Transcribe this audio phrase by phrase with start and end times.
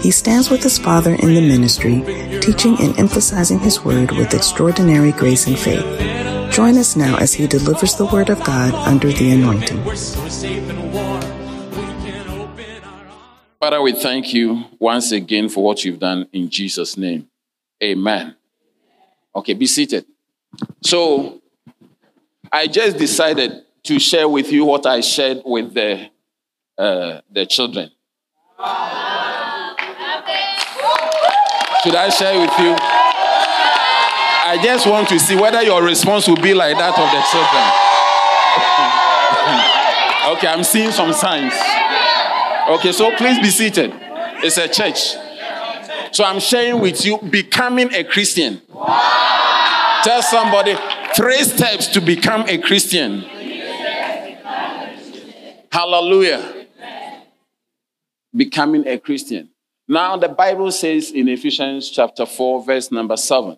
[0.00, 2.02] He stands with his father in the ministry,
[2.40, 5.84] teaching and emphasizing his word with extraordinary grace and faith.
[6.52, 9.82] Join us now as he delivers the word of God under the anointing.
[13.60, 17.28] Father, we thank you once again for what you've done in Jesus' name.
[17.82, 18.36] Amen.
[19.34, 20.06] Okay, be seated.
[20.82, 21.42] So,
[22.52, 26.08] I just decided to share with you what I shared with the,
[26.78, 27.90] uh, the children.
[31.82, 32.74] Should I share with you?
[34.48, 37.64] I just want to see whether your response will be like that of the children.
[40.38, 41.52] okay, I'm seeing some signs.
[42.68, 43.92] Okay, so please be seated.
[44.42, 45.16] It's a church.
[46.12, 48.60] So I'm sharing with you becoming a Christian.
[50.02, 50.76] Tell somebody
[51.14, 53.20] three steps to become a Christian.
[55.70, 56.66] Hallelujah.
[58.34, 59.50] Becoming a Christian.
[59.90, 63.56] Now the Bible says in Ephesians chapter 4 verse number 7.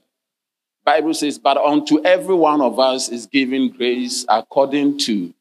[0.84, 5.34] Bible says, but unto every one of us is given grace according to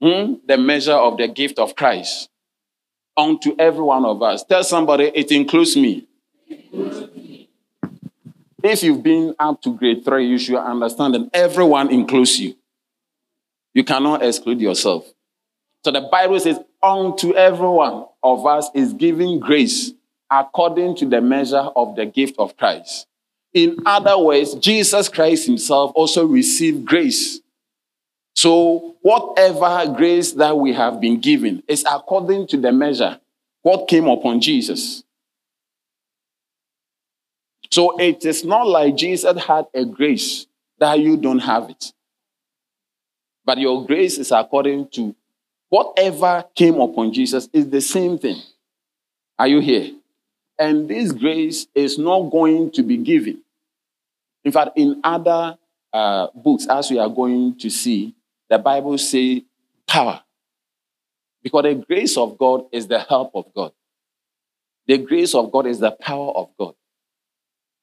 [0.00, 2.30] hmm, the measure of the gift of Christ.
[3.14, 4.42] Unto every one of us.
[4.42, 6.08] Tell somebody it includes me.
[8.64, 12.54] If you've been up to grade three, you should understand that everyone includes you.
[13.74, 15.06] You cannot exclude yourself.
[15.84, 19.92] So the Bible says, unto everyone of us is given grace
[20.32, 23.06] according to the measure of the gift of Christ.
[23.52, 27.40] In other words, Jesus Christ himself also received grace.
[28.34, 33.20] So, whatever grace that we have been given is according to the measure
[33.60, 35.04] what came upon Jesus.
[37.70, 40.46] So, it is not like Jesus had a grace
[40.78, 41.92] that you don't have it.
[43.44, 45.14] But your grace is according to
[45.68, 48.40] whatever came upon Jesus, is the same thing.
[49.38, 49.90] Are you here?
[50.62, 53.42] And this grace is not going to be given.
[54.44, 55.58] In fact, in other
[55.92, 58.14] uh, books, as we are going to see,
[58.48, 59.40] the Bible says
[59.88, 60.22] power.
[61.42, 63.72] Because the grace of God is the help of God.
[64.86, 66.76] The grace of God is the power of God.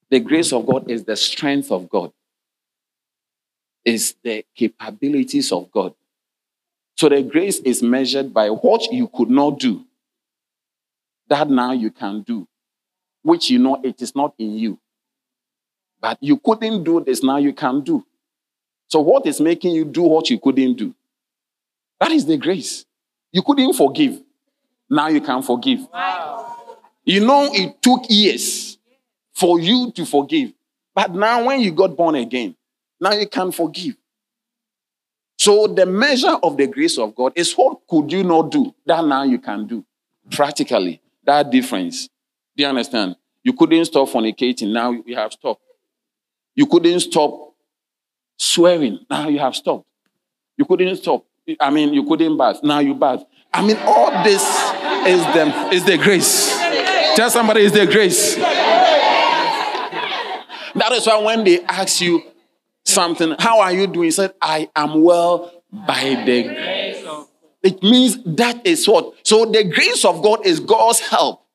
[0.09, 2.13] The grace of God is the strength of God.
[3.84, 5.95] Is the capabilities of God.
[6.95, 9.84] So the grace is measured by what you could not do.
[11.28, 12.47] That now you can do
[13.22, 14.80] which you know it is not in you.
[16.02, 18.06] But you couldn't do this, now you can do.
[18.88, 20.96] So, what is making you do what you couldn't do?
[22.00, 22.85] That is the grace.
[23.31, 24.22] You couldn't forgive,
[24.90, 25.88] now you can forgive.
[25.94, 26.56] Wow.
[27.03, 28.78] You know, it took years
[29.34, 30.53] for you to forgive.
[30.96, 32.56] But now, when you got born again,
[33.00, 33.96] now you can forgive.
[35.38, 39.06] So, the measure of the grace of God is what could you not do that
[39.06, 39.86] now you can do
[40.31, 41.01] practically.
[41.24, 42.09] That difference
[42.59, 43.15] do you understand?
[43.41, 44.73] You couldn't stop fornicating.
[44.73, 45.61] Now you have stopped.
[46.55, 47.53] You couldn't stop
[48.35, 48.99] swearing.
[49.09, 49.87] Now you have stopped.
[50.57, 51.23] You couldn't stop.
[51.57, 52.59] I mean, you couldn't bath.
[52.61, 53.23] Now you bath.
[53.53, 56.53] I mean, all this is the, is the grace.
[57.15, 58.35] Tell somebody is the grace.
[58.35, 59.21] That
[60.91, 62.21] is why when they ask you
[62.83, 64.07] something, how are you doing?
[64.07, 67.05] You said, I am well by the grace.
[67.63, 69.25] It means that is what.
[69.25, 71.45] So the grace of God is God's help.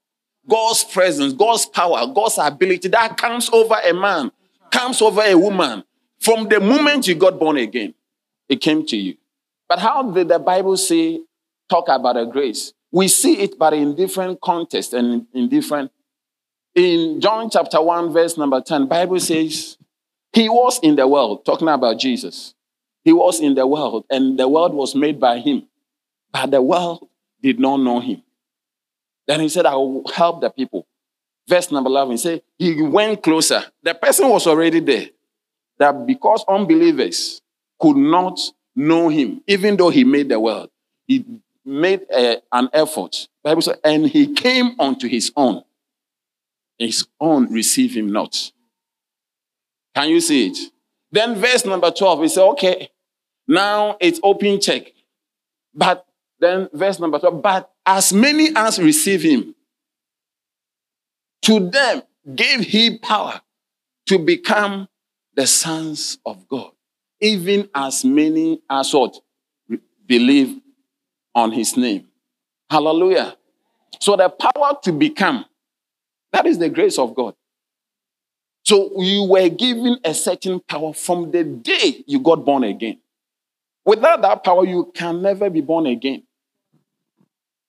[0.49, 4.31] God's presence, God's power, God's ability that comes over a man,
[4.71, 5.85] comes over a woman.
[6.21, 7.95] From the moment you got born again,
[8.49, 9.17] it came to you.
[9.69, 11.21] But how did the Bible say,
[11.69, 12.73] talk about a grace?
[12.93, 15.91] We see it, but in different contexts and in different.
[16.75, 19.77] In John chapter 1, verse number 10, Bible says,
[20.33, 22.55] He was in the world, talking about Jesus.
[23.05, 25.67] He was in the world, and the world was made by him.
[26.33, 27.09] But the world
[27.43, 28.23] did not know him.
[29.27, 30.87] Then he said, I will help the people.
[31.49, 33.65] Verse number 11, he said, he went closer.
[33.83, 35.09] The person was already there.
[35.79, 37.43] That because unbelievers
[37.81, 38.39] could not
[38.77, 40.71] know him, even though he made the world,
[41.07, 41.25] he
[41.65, 43.29] made a, an effort.
[43.43, 45.63] Bible said, and he came unto his own.
[46.79, 48.53] His own received him not.
[49.95, 50.59] Can you see it?
[51.11, 52.89] Then verse number 12, he said, okay,
[53.47, 54.93] now it's open check.
[55.73, 56.07] But
[56.41, 59.55] then verse number 12, but as many as receive him,
[61.43, 62.03] to them
[62.35, 63.41] gave he power
[64.07, 64.89] to become
[65.35, 66.71] the sons of God,
[67.21, 69.19] even as many as what
[70.07, 70.61] believe
[71.35, 72.09] on his name.
[72.71, 73.37] Hallelujah.
[74.01, 75.45] So the power to become,
[76.33, 77.35] that is the grace of God.
[78.65, 82.99] So you were given a certain power from the day you got born again.
[83.85, 86.23] Without that power, you can never be born again.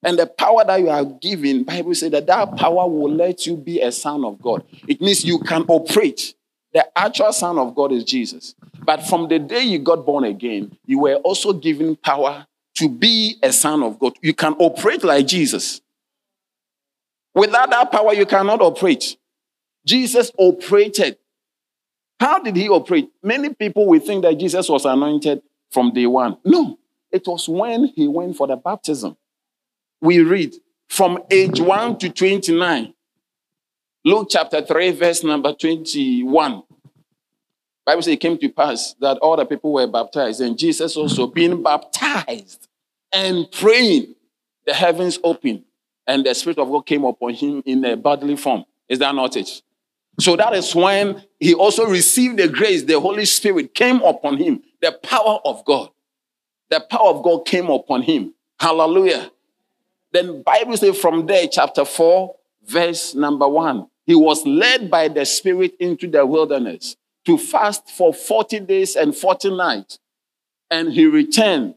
[0.05, 3.57] And the power that you are given, Bible says that that power will let you
[3.57, 4.63] be a son of God.
[4.87, 6.35] It means you can operate.
[6.73, 8.53] The actual son of God is Jesus.
[8.85, 13.37] But from the day you got born again, you were also given power to be
[13.41, 14.13] a son of God.
[14.21, 15.81] You can operate like Jesus.
[17.33, 19.17] Without that power, you cannot operate.
[19.87, 21.17] Jesus operated.
[22.19, 23.09] How did he operate?
[23.23, 25.41] Many people will think that Jesus was anointed
[25.71, 26.37] from day one.
[26.45, 26.77] No,
[27.11, 29.17] it was when he went for the baptism.
[30.05, 30.53] We read
[30.87, 32.93] from age 1 to 29.
[34.05, 36.61] Luke chapter 3, verse number 21.
[37.83, 41.25] Bible says it came to pass that all the people were baptized, and Jesus also
[41.25, 42.67] being baptized
[43.11, 44.13] and praying,
[44.67, 45.63] the heavens opened,
[46.05, 48.63] and the Spirit of God came upon him in a bodily form.
[48.87, 49.63] Is that not it?
[50.19, 54.61] So that is when he also received the grace, the Holy Spirit came upon him,
[54.83, 55.89] the power of God.
[56.69, 58.35] The power of God came upon him.
[58.59, 59.31] Hallelujah.
[60.15, 62.33] Then Bible says from there, chapter 4,
[62.65, 66.95] verse number 1, he was led by the Spirit into the wilderness
[67.25, 69.99] to fast for 40 days and 40 nights.
[70.71, 71.75] And he returned.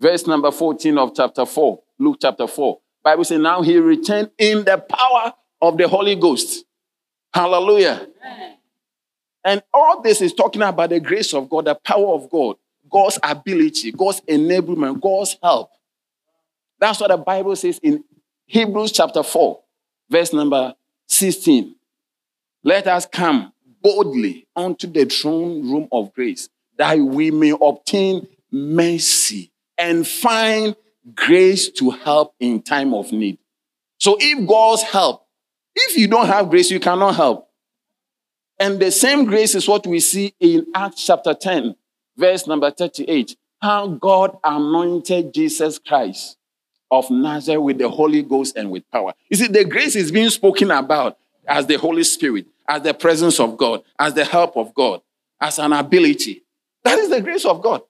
[0.00, 2.80] Verse number 14 of chapter 4, Luke chapter 4.
[3.04, 6.64] Bible says now he returned in the power of the Holy Ghost.
[7.34, 8.08] Hallelujah.
[9.44, 12.56] And all this is talking about the grace of God, the power of God,
[12.90, 15.72] God's ability, God's enablement, God's help.
[16.82, 18.02] That's what the Bible says in
[18.46, 19.60] Hebrews chapter 4,
[20.10, 20.74] verse number
[21.06, 21.76] 16.
[22.64, 26.48] Let us come boldly unto the throne room of grace,
[26.78, 30.74] that we may obtain mercy and find
[31.14, 33.38] grace to help in time of need.
[33.98, 35.22] So if God's help
[35.76, 37.48] if you don't have grace, you cannot help.
[38.58, 41.76] And the same grace is what we see in Acts chapter 10,
[42.16, 43.36] verse number 38.
[43.60, 46.36] How God anointed Jesus Christ
[46.92, 49.14] of Nazareth with the Holy Ghost and with power.
[49.30, 51.18] You see, the grace is being spoken about
[51.48, 55.00] as the Holy Spirit, as the presence of God, as the help of God,
[55.40, 56.44] as an ability.
[56.84, 57.80] That is the grace of God.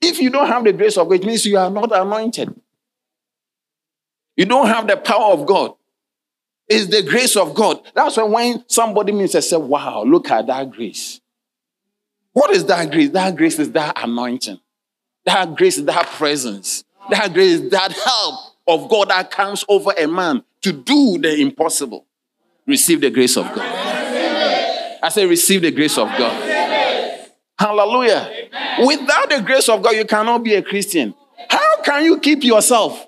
[0.00, 2.58] If you don't have the grace of God, it means you are not anointed.
[4.36, 5.74] You don't have the power of God.
[6.66, 7.80] It's the grace of God.
[7.94, 11.20] That's why when somebody meets and say, Wow, look at that grace.
[12.32, 13.10] What is that grace?
[13.10, 14.58] That grace is that anointing.
[15.26, 16.84] That grace is that presence.
[17.10, 22.06] That grace that help of God that comes over a man to do the impossible.
[22.66, 23.60] Receive the grace of God.
[25.02, 27.30] I say, receive the grace of God.
[27.58, 28.48] Hallelujah.
[28.86, 31.14] Without the grace of God, you cannot be a Christian.
[31.48, 33.06] How can you keep yourself?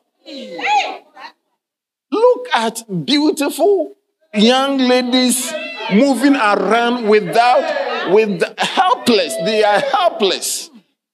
[2.13, 3.95] Look at beautiful
[4.35, 5.53] young ladies
[5.93, 9.35] moving around without, with helpless.
[9.37, 10.71] They are helpless,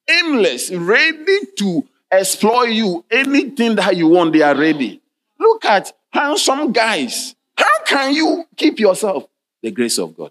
[0.09, 3.05] aimless, ready to exploit you.
[3.11, 5.01] Anything that you want, they are ready.
[5.39, 7.35] Look at handsome guys.
[7.57, 9.25] How can you keep yourself?
[9.63, 10.31] The grace of God.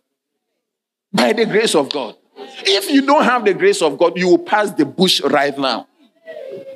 [1.12, 2.16] By the grace of God.
[2.64, 5.88] If you don't have the grace of God, you will pass the bush right now.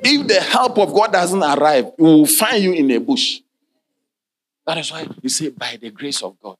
[0.02, 3.40] If the help of God doesn't arrive, we will find you in a bush.
[4.66, 6.56] That is why you say, by the grace of God.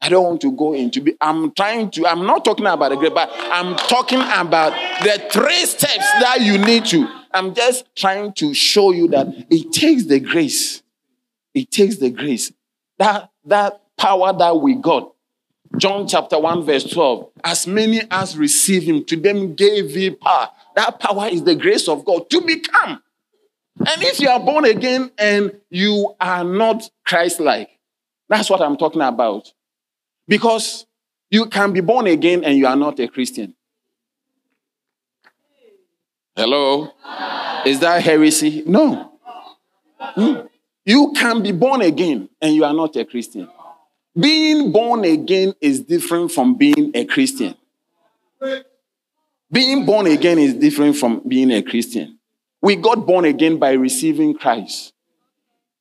[0.00, 1.16] I don't want to go into be.
[1.20, 4.72] I'm trying to, I'm not talking about the grace, but I'm talking about
[5.02, 7.08] the three steps that you need to.
[7.32, 10.82] I'm just trying to show you that it takes the grace.
[11.54, 12.52] It takes the grace.
[12.98, 15.12] That that power that we got.
[15.78, 17.30] John chapter 1, verse 12.
[17.42, 20.50] As many as receive him, to them gave he power.
[20.76, 23.02] That power is the grace of God to become
[23.78, 27.68] and if you are born again and you are not Christ like,
[28.28, 29.52] that's what I'm talking about.
[30.26, 30.86] Because
[31.30, 33.54] you can be born again and you are not a Christian.
[36.36, 36.90] Hello?
[37.66, 38.62] Is that heresy?
[38.66, 39.12] No.
[39.98, 40.46] Hmm.
[40.84, 43.48] You can be born again and you are not a Christian.
[44.18, 47.54] Being born again is different from being a Christian.
[49.50, 52.18] Being born again is different from being a Christian.
[52.60, 54.92] We got born again by receiving Christ.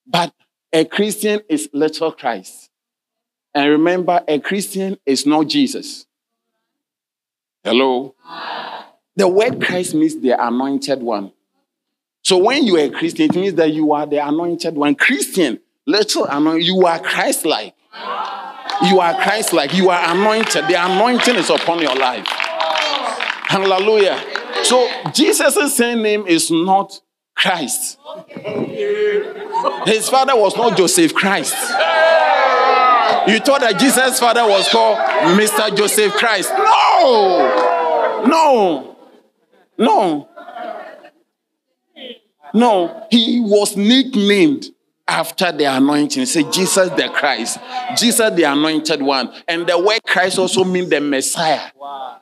[0.05, 0.33] But
[0.71, 2.62] a Christian is little Christ.
[3.55, 6.05] And remember, a Christian is not Jesus.
[7.63, 8.15] Hello?
[9.15, 11.31] The word Christ means the anointed one.
[12.23, 14.95] So when you are a Christian, it means that you are the anointed one.
[14.95, 17.75] Christian, little anointed, you are Christ like.
[18.83, 19.73] You are Christ like.
[19.73, 20.67] You are anointed.
[20.67, 22.25] The anointing is upon your life.
[22.27, 24.19] Hallelujah.
[24.63, 26.99] So Jesus' same name is not
[27.35, 27.99] Christ.
[29.85, 31.55] His father was not Joseph Christ.
[33.27, 34.97] You thought that Jesus' father was called
[35.37, 35.75] Mr.
[35.75, 36.51] Joseph Christ.
[36.51, 38.23] No!
[38.25, 38.97] No!
[39.77, 40.29] No!
[42.53, 44.67] No, he was nicknamed
[45.07, 46.25] after the anointing.
[46.27, 47.59] Say Jesus the Christ,
[47.97, 49.33] Jesus the anointed one.
[49.47, 51.71] And the word Christ also means the Messiah,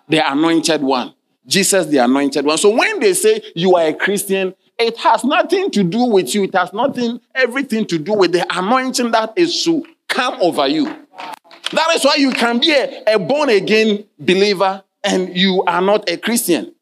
[0.08, 1.14] the anointed one.
[1.46, 2.58] Jesus the anointed one.
[2.58, 6.44] So when they say you are a Christian, it has nothing to do with you.
[6.44, 10.86] It has nothing, everything to do with the anointing that is to come over you.
[10.86, 16.10] That is why you can be a, a born again believer and you are not
[16.10, 16.76] a Christian.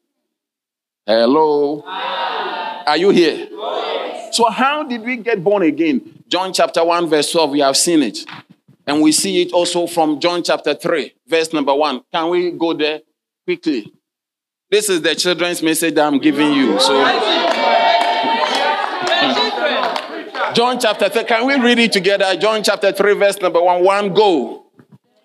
[1.06, 1.82] Hello.
[1.86, 3.48] Are you here?
[4.32, 6.22] So, how did we get born again?
[6.28, 8.18] John chapter 1, verse 12, we have seen it.
[8.86, 12.02] And we see it also from John chapter 3, verse number 1.
[12.12, 13.00] Can we go there
[13.44, 13.92] quickly?
[14.70, 16.78] This is the children's message that I'm giving you.
[16.78, 16.94] So,
[20.54, 22.34] John chapter 3, can we read it together?
[22.36, 23.84] John chapter 3, verse number 1.
[23.84, 24.66] One go.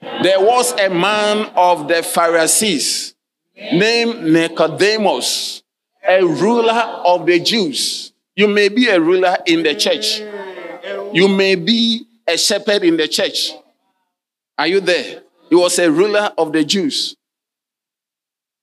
[0.02, 3.16] There was a man of the Pharisees
[3.56, 5.64] named Nicodemus,
[6.08, 8.14] a ruler of the Jews.
[8.36, 10.20] You may be a ruler in the church,
[11.14, 13.52] you may be a shepherd in the church.
[14.58, 15.22] Are you there?
[15.50, 17.16] He was a ruler of the Jews.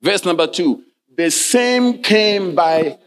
[0.00, 0.82] Verse number two.
[1.16, 2.98] The same came by,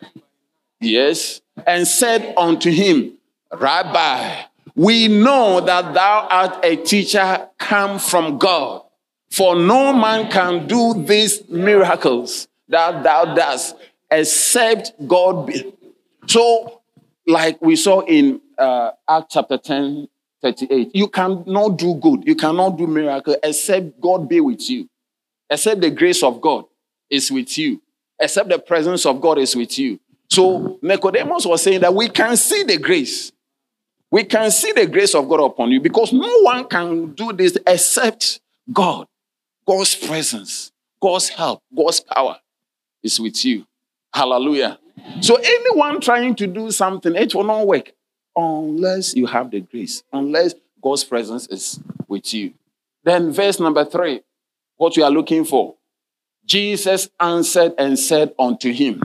[0.79, 3.14] yes, and said unto him,
[3.51, 4.41] Rabbi,
[4.75, 8.83] we know that thou art a teacher come from God.
[9.29, 13.75] For no man can do these miracles that thou dost
[14.09, 15.73] except God be.
[16.27, 16.81] So,
[17.27, 20.07] like we saw in uh, Acts chapter 10,
[20.41, 24.87] 38, you cannot do good, you cannot do miracle except God be with you,
[25.49, 26.65] except the grace of God
[27.09, 27.81] is with you,
[28.19, 29.99] except the presence of God is with you.
[30.29, 33.31] So Nicodemus was saying that we can see the grace.
[34.15, 37.57] We can see the grace of God upon you because no one can do this
[37.67, 38.39] except
[38.71, 39.07] God.
[39.67, 42.37] God's presence, God's help, God's power
[43.03, 43.67] is with you.
[44.13, 44.79] Hallelujah.
[45.19, 47.91] So anyone trying to do something, it will not work
[48.37, 52.53] unless you have the grace, unless God's presence is with you.
[53.03, 54.21] Then verse number three,
[54.77, 55.75] what we are looking for.
[56.45, 59.03] Jesus answered and said unto him,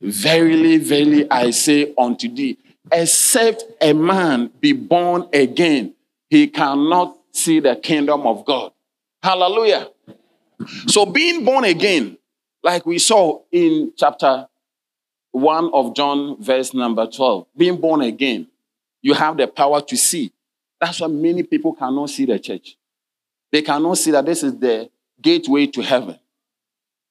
[0.00, 2.56] Verily, verily, I say unto thee,
[2.92, 5.94] except a man be born again,
[6.28, 8.72] he cannot see the kingdom of God.
[9.22, 9.88] Hallelujah.
[10.86, 12.16] So, being born again,
[12.62, 14.48] like we saw in chapter
[15.32, 18.48] 1 of John, verse number 12, being born again,
[19.02, 20.32] you have the power to see.
[20.80, 22.76] That's why many people cannot see the church.
[23.52, 24.90] They cannot see that this is the
[25.20, 26.18] gateway to heaven.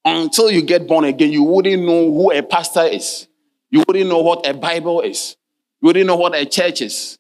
[0.04, 3.28] Until you get born again, you wouldn't know who a pastor is.
[3.70, 5.36] You wouldn't know what a Bible is.
[5.86, 7.20] You wouldn't know what a church is.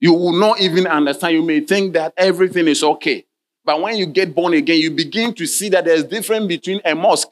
[0.00, 1.34] You will not even understand.
[1.34, 3.26] You may think that everything is okay.
[3.62, 6.94] But when you get born again, you begin to see that there's difference between a
[6.94, 7.28] mosque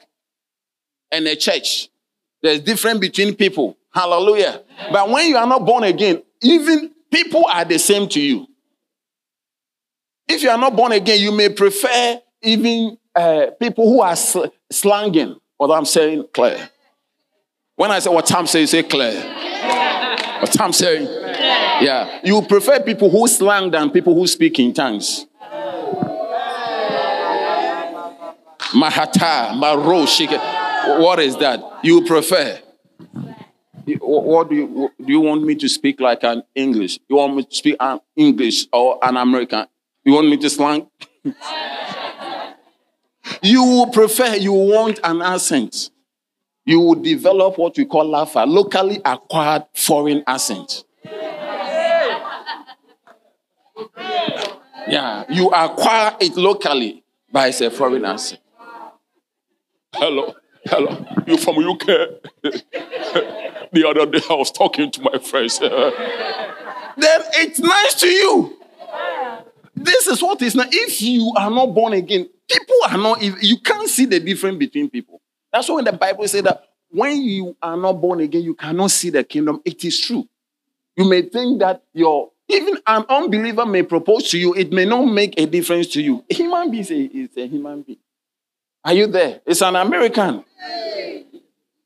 [1.11, 1.89] and a church.
[2.43, 3.75] There's difference between people.
[3.91, 4.61] Hallelujah.
[4.91, 8.45] But when you are not born again, even people are the same to you.
[10.27, 14.45] If you are not born again, you may prefer even uh, people who are sl-
[14.71, 16.69] slanging what I'm saying, Claire.
[17.75, 19.54] When I say what Tom says, say clear.
[20.39, 21.07] What I'm saying,
[21.81, 22.19] yeah.
[22.23, 25.25] You prefer people who slang than people who speak in tongues.
[28.73, 30.05] Mahata, Maro,
[31.01, 31.79] What is that?
[31.83, 32.59] You prefer?
[33.99, 35.05] What do you do?
[35.05, 36.99] You want me to speak like an English?
[37.07, 39.65] You want me to speak an English or an American?
[40.03, 40.87] You want me to slang?
[43.41, 44.35] you prefer.
[44.35, 45.91] You want an accent.
[46.65, 50.83] You will develop what we call LAFA, locally acquired foreign accent.
[54.87, 58.41] Yeah, you acquire it locally by a foreign accent.
[59.93, 60.33] Hello,
[60.65, 61.85] hello, you from UK?
[63.71, 65.59] the other day I was talking to my friends.
[65.59, 65.71] then
[66.97, 68.57] it's nice to you.
[69.75, 70.65] This is what is now.
[70.71, 73.21] If you are not born again, people are not.
[73.21, 75.21] You can't see the difference between people.
[75.55, 78.91] That's why when the Bible says that when you are not born again, you cannot
[78.91, 79.61] see the kingdom.
[79.63, 80.27] It is true.
[80.97, 85.05] You may think that your even an unbeliever may propose to you, it may not
[85.05, 86.25] make a difference to you.
[86.29, 87.99] A human being is a, is a human being.
[88.83, 89.39] Are you there?
[89.45, 90.43] It's an American.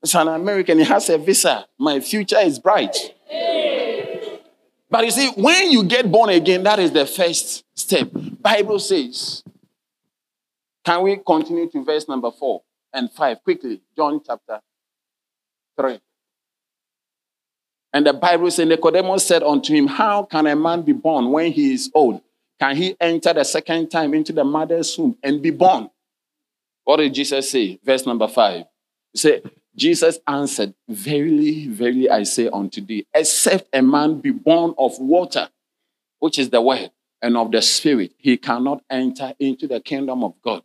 [0.01, 0.79] It's an American.
[0.79, 1.67] He has a visa.
[1.77, 2.97] My future is bright.
[4.89, 8.09] But you see, when you get born again, that is the first step.
[8.41, 9.43] Bible says.
[10.83, 13.81] Can we continue to verse number four and five quickly?
[13.95, 14.61] John chapter
[15.79, 15.99] three.
[17.91, 21.51] And the Bible says, Nicodemus said unto him, How can a man be born when
[21.51, 22.21] he is old?
[22.59, 25.89] Can he enter the second time into the mother's womb and be born?
[26.83, 27.79] What did Jesus say?
[27.83, 28.65] Verse number five.
[29.13, 34.75] He said, Jesus answered, Verily, verily, I say unto thee, except a man be born
[34.77, 35.49] of water,
[36.19, 36.91] which is the word,
[37.21, 40.63] and of the spirit, he cannot enter into the kingdom of God.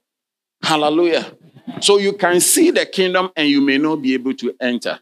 [0.63, 1.33] Hallelujah.
[1.81, 4.99] So you can see the kingdom and you may not be able to enter.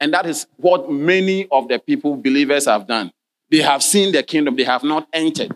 [0.00, 3.12] And that is what many of the people, believers, have done.
[3.50, 5.54] They have seen the kingdom, they have not entered.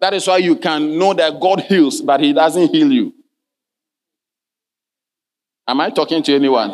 [0.00, 3.14] That is why you can know that God heals, but He doesn't heal you.
[5.66, 6.70] Am I talking to anyone?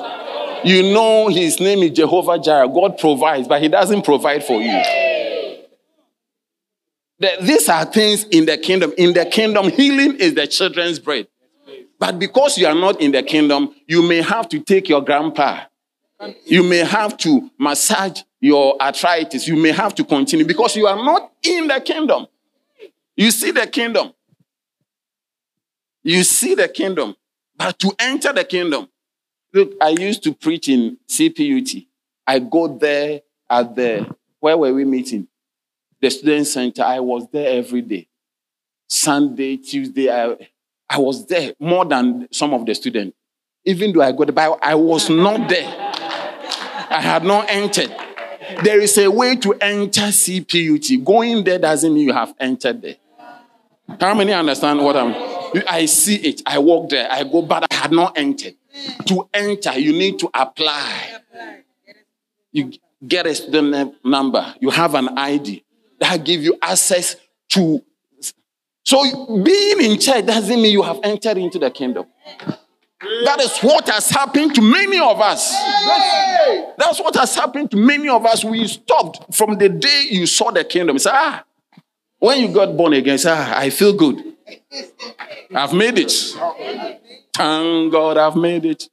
[0.64, 2.68] You know His name is Jehovah Jireh.
[2.68, 4.82] God provides, but He doesn't provide for you.
[7.42, 8.92] These are things in the kingdom.
[8.96, 11.28] In the kingdom, healing is the children's bread.
[12.00, 15.66] But because you are not in the kingdom, you may have to take your grandpa
[16.44, 19.48] you may have to massage your arthritis.
[19.48, 22.26] You may have to continue because you are not in the kingdom.
[23.16, 24.12] You see the kingdom.
[26.02, 27.14] You see the kingdom.
[27.56, 28.88] But to enter the kingdom,
[29.52, 31.86] look, I used to preach in CPUT.
[32.26, 35.26] I go there at the, where were we meeting?
[36.00, 36.82] The student center.
[36.82, 38.08] I was there every day.
[38.88, 40.36] Sunday, Tuesday, I,
[40.90, 43.16] I was there more than some of the students.
[43.64, 45.68] Even though I got the Bible, I was not there.
[45.68, 47.94] I had not entered.
[48.64, 51.04] There is a way to enter CPUT.
[51.04, 52.96] Going there doesn't mean you have entered there.
[54.00, 55.14] How many understand what I'm?
[55.68, 56.42] I see it.
[56.44, 57.08] I walk there.
[57.10, 58.54] I go, but I had not entered.
[59.06, 61.18] To enter, you need to apply.
[62.50, 62.72] You
[63.06, 64.54] get a student number.
[64.60, 65.64] You have an ID
[66.00, 67.14] that give you access
[67.50, 67.84] to.
[68.90, 72.06] So being in church doesn't mean you have entered into the kingdom.
[73.24, 75.54] That is what has happened to many of us.
[76.76, 78.42] That's what has happened to many of us.
[78.42, 80.98] We stopped from the day you saw the kingdom.
[80.98, 81.44] Say, ah,
[82.18, 84.34] when you got born again, say, ah, I feel good.
[85.54, 86.10] I've made it.
[87.32, 88.88] Thank God I've made it.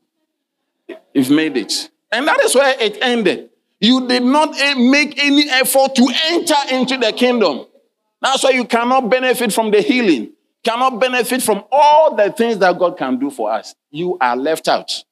[1.12, 1.90] You've made it.
[2.12, 3.50] And that is where it ended.
[3.80, 7.66] You did not make any effort to enter into the kingdom.
[8.22, 10.34] That's why you cannot benefit from the healing
[10.68, 13.74] cannot benefit from all the things that God can do for us.
[13.90, 15.04] You are left out.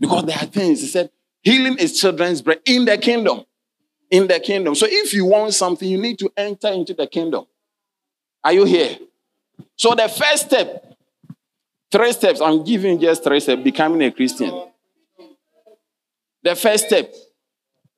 [0.00, 1.10] Because there are things, he said,
[1.42, 3.44] healing is children's bread in the kingdom.
[4.10, 4.74] In the kingdom.
[4.74, 7.44] So if you want something, you need to enter into the kingdom.
[8.42, 8.96] Are you here?
[9.76, 10.96] So the first step,
[11.92, 14.64] three steps, I'm giving just three steps, becoming a Christian.
[16.42, 17.12] The first step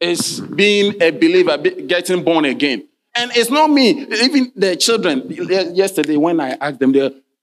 [0.01, 2.89] is being a believer, getting born again.
[3.15, 5.29] And it's not me, even the children.
[5.75, 6.95] Yesterday, when I asked them,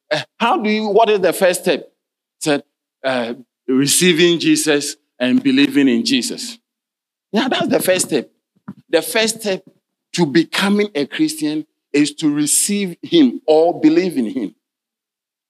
[0.10, 1.92] uh, how do you, what is the first step?
[2.40, 2.64] said,
[3.04, 3.34] uh,
[3.68, 6.58] receiving Jesus and believing in Jesus.
[7.32, 8.30] Yeah, that's the first step.
[8.90, 9.64] The first step
[10.14, 14.56] to becoming a Christian is to receive Him or believe in Him.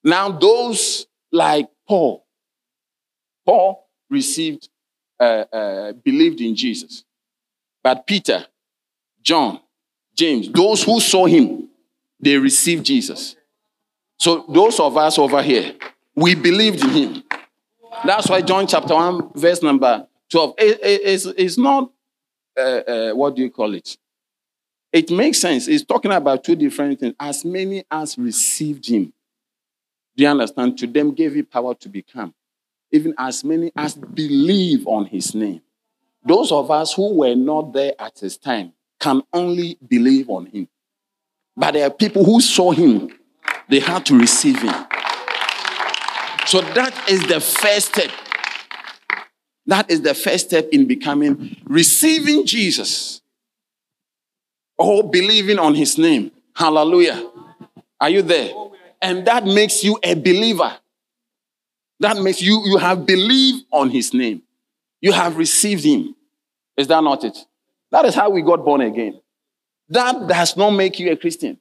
[0.04, 2.26] Now, those like Paul,
[3.46, 4.70] Paul received,
[5.20, 7.04] uh, uh, believed in Jesus.
[7.84, 8.46] But Peter,
[9.22, 9.60] John,
[10.18, 11.70] James, those who saw him,
[12.20, 13.36] they received Jesus.
[14.18, 15.76] So those of us over here,
[16.16, 17.24] we believed in him.
[18.04, 21.92] That's why John chapter 1, verse number 12, it's, it's not,
[22.58, 23.98] uh, uh, what do you call it?
[24.92, 25.68] It makes sense.
[25.68, 27.14] It's talking about two different things.
[27.20, 29.14] As many as received him,
[30.16, 30.78] do you understand?
[30.80, 32.34] To them gave he power to become.
[32.92, 35.62] Even as many as believe on his name.
[36.26, 40.68] Those of us who were not there at his time, can only believe on him.
[41.56, 43.12] But there are people who saw him,
[43.70, 44.74] they had to receive him.
[46.46, 48.12] So that is the first step.
[49.66, 53.22] That is the first step in becoming, receiving Jesus
[54.78, 56.32] or believing on his name.
[56.56, 57.30] Hallelujah.
[58.00, 58.52] Are you there?
[59.02, 60.78] And that makes you a believer.
[62.00, 64.44] That makes you, you have believed on his name.
[65.02, 66.16] You have received him.
[66.78, 67.38] Is that not it?
[67.92, 69.20] That is how we got born again.
[69.90, 71.58] That does not make you a Christian.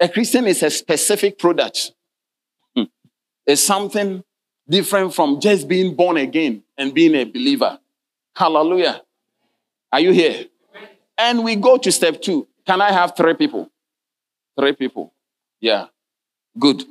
[0.00, 1.92] A Christian is a specific product.
[2.74, 2.84] Hmm.
[3.46, 4.24] It's something
[4.68, 7.78] different from just being born again and being a believer.
[8.34, 9.02] Hallelujah.
[9.92, 10.46] Are you here?
[11.16, 12.46] And we go to step two.
[12.66, 13.70] Can I have three people?
[14.58, 15.12] Three people.
[15.60, 15.86] Yeah.
[16.58, 16.84] Good.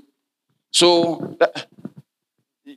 [0.71, 1.47] So uh,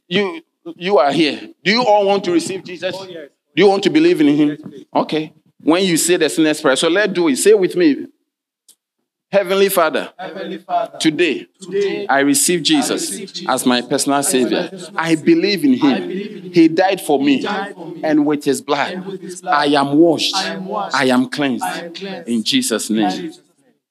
[0.06, 0.42] you
[0.76, 1.50] you are here.
[1.64, 2.94] Do you all want to receive Jesus?
[2.98, 3.30] Oh, yes.
[3.58, 4.56] Do you want to believe in him?
[4.94, 5.32] Okay.
[5.60, 6.76] when you say the sinner's prayer.
[6.76, 7.34] So let's do it.
[7.38, 8.06] Say with me.
[9.32, 14.70] Heavenly Father, Heavenly Father, today today I receive Jesus receive Jesus as my personal Savior.
[14.94, 16.02] I believe in Him.
[16.06, 16.52] believe in.
[16.52, 18.00] He died for me, died for me.
[18.04, 20.36] and with His blood, And with His blood, I am washed.
[20.36, 20.94] I am washed.
[20.94, 21.64] I am cleansed.
[21.64, 22.28] I am cleansed.
[22.28, 23.42] In Jesus' name, Jesus'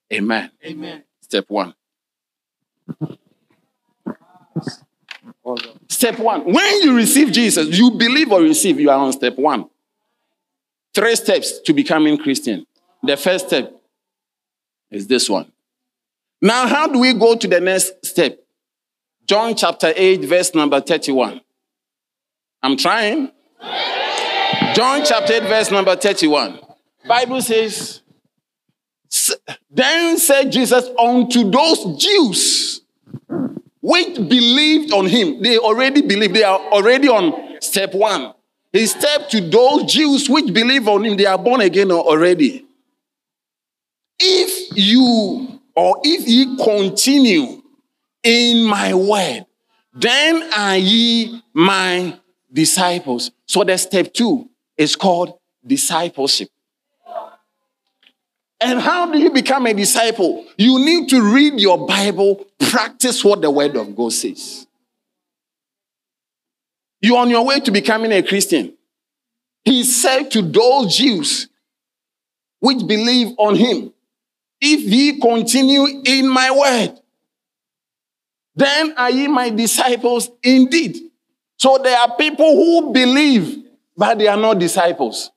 [0.10, 0.24] name.
[0.24, 0.52] Amen.
[0.66, 1.04] Amen.
[1.22, 1.76] Step one.
[5.88, 6.42] Step one.
[6.52, 9.70] When you receive Jesus, you believe or receive, you are on step one.
[10.94, 12.66] Three steps to becoming Christian.
[13.04, 13.74] The first step
[14.92, 15.52] is this one.
[16.42, 18.40] Now, how do we go to the next step?
[19.26, 21.42] John chapter 8, verse number 31.
[22.64, 23.32] I'm trying.
[24.74, 26.60] John chapter 8, verse number 31.
[27.08, 28.02] Bible says,
[29.70, 32.82] Then said Jesus unto those Jews
[33.82, 35.42] which believed on him.
[35.42, 36.34] They already believe.
[36.34, 38.34] They are already on step one.
[38.72, 41.18] He stepped to those Jews which believe on him.
[41.18, 42.66] They are born again already.
[44.20, 47.62] If you or if ye continue
[48.24, 49.46] in my word,
[49.94, 52.20] then are ye my
[52.52, 53.32] disciples.
[53.46, 56.50] So the step two is called discipleship.
[58.60, 60.46] And how do you become a disciple?
[60.58, 64.66] You need to read your Bible, practice what the Word of God says.
[67.02, 68.74] You're on your way to becoming a Christian.
[69.64, 71.48] He said to those Jews
[72.60, 73.94] which believe on him,
[74.60, 77.00] If ye continue in my word,
[78.56, 80.98] then are ye my disciples indeed.
[81.58, 83.64] So there are people who believe,
[83.96, 85.30] but they are not disciples.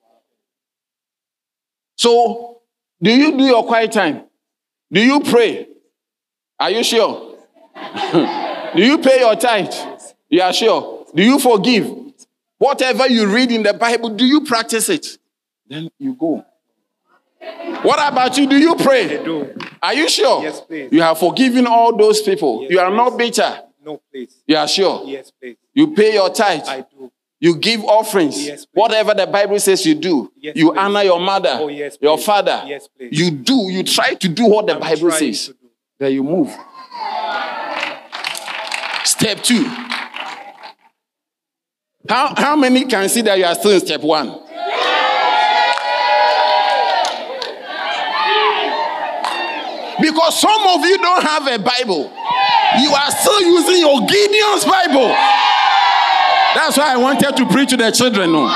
[1.96, 2.59] So,
[3.02, 4.24] do you do your quiet time?
[4.92, 5.68] Do you pray?
[6.58, 7.38] Are you sure?
[8.12, 9.72] do you pay your tithe?
[10.28, 11.06] You are sure?
[11.14, 11.90] Do you forgive?
[12.58, 15.18] Whatever you read in the Bible, do you practice it?
[15.66, 16.44] Then you go.
[17.82, 18.46] What about you?
[18.46, 19.18] Do you pray?
[19.18, 19.54] I do.
[19.82, 20.42] Are you sure?
[20.42, 20.92] Yes, please.
[20.92, 22.62] You have forgiven all those people.
[22.62, 22.96] Yes, you are please.
[22.96, 23.62] not bitter.
[23.82, 24.42] No, please.
[24.46, 25.04] You are sure?
[25.06, 25.56] Yes, please.
[25.72, 26.64] You pay your tithe.
[26.66, 27.10] I do.
[27.40, 28.46] You give offerings.
[28.46, 28.66] Yes.
[28.72, 30.31] Whatever the Bible says you do.
[30.37, 30.79] Yes, you please.
[30.79, 32.62] honor your mother, Oh, yes, your father.
[32.98, 33.70] You do.
[33.70, 35.53] You try to do what the I'm Bible says.
[35.98, 36.50] Then you move.
[39.05, 39.64] Step two.
[42.09, 44.29] How, how many can see that you are still in step one?
[50.00, 52.11] Because some of you don't have a Bible.
[52.81, 55.14] You are still using your Gideon's Bible.
[56.54, 58.32] That's why I wanted to preach to the children.
[58.32, 58.48] No.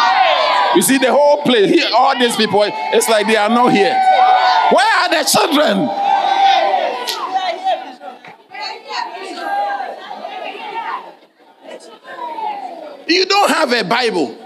[0.75, 3.95] You see, the whole place, here, all these people, it's like they are not here.
[4.73, 5.89] Where are the children?
[13.07, 14.37] You don't have a Bible.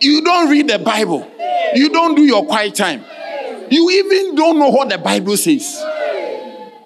[0.00, 1.28] You don't read the Bible.
[1.74, 3.04] You don't do your quiet time.
[3.70, 5.82] You even don't know what the Bible says.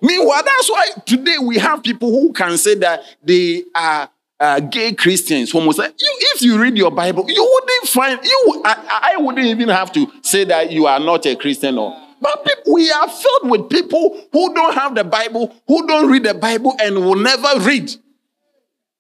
[0.01, 4.09] Meanwhile, that's why today we have people who can say that they are
[4.43, 5.95] uh, gay Christians, homosexual.
[5.99, 8.63] You, if you read your Bible, you wouldn't find you.
[8.65, 11.79] I, I wouldn't even have to say that you are not a Christian.
[11.79, 16.11] Or, but people, we are filled with people who don't have the Bible, who don't
[16.11, 17.93] read the Bible, and will never read.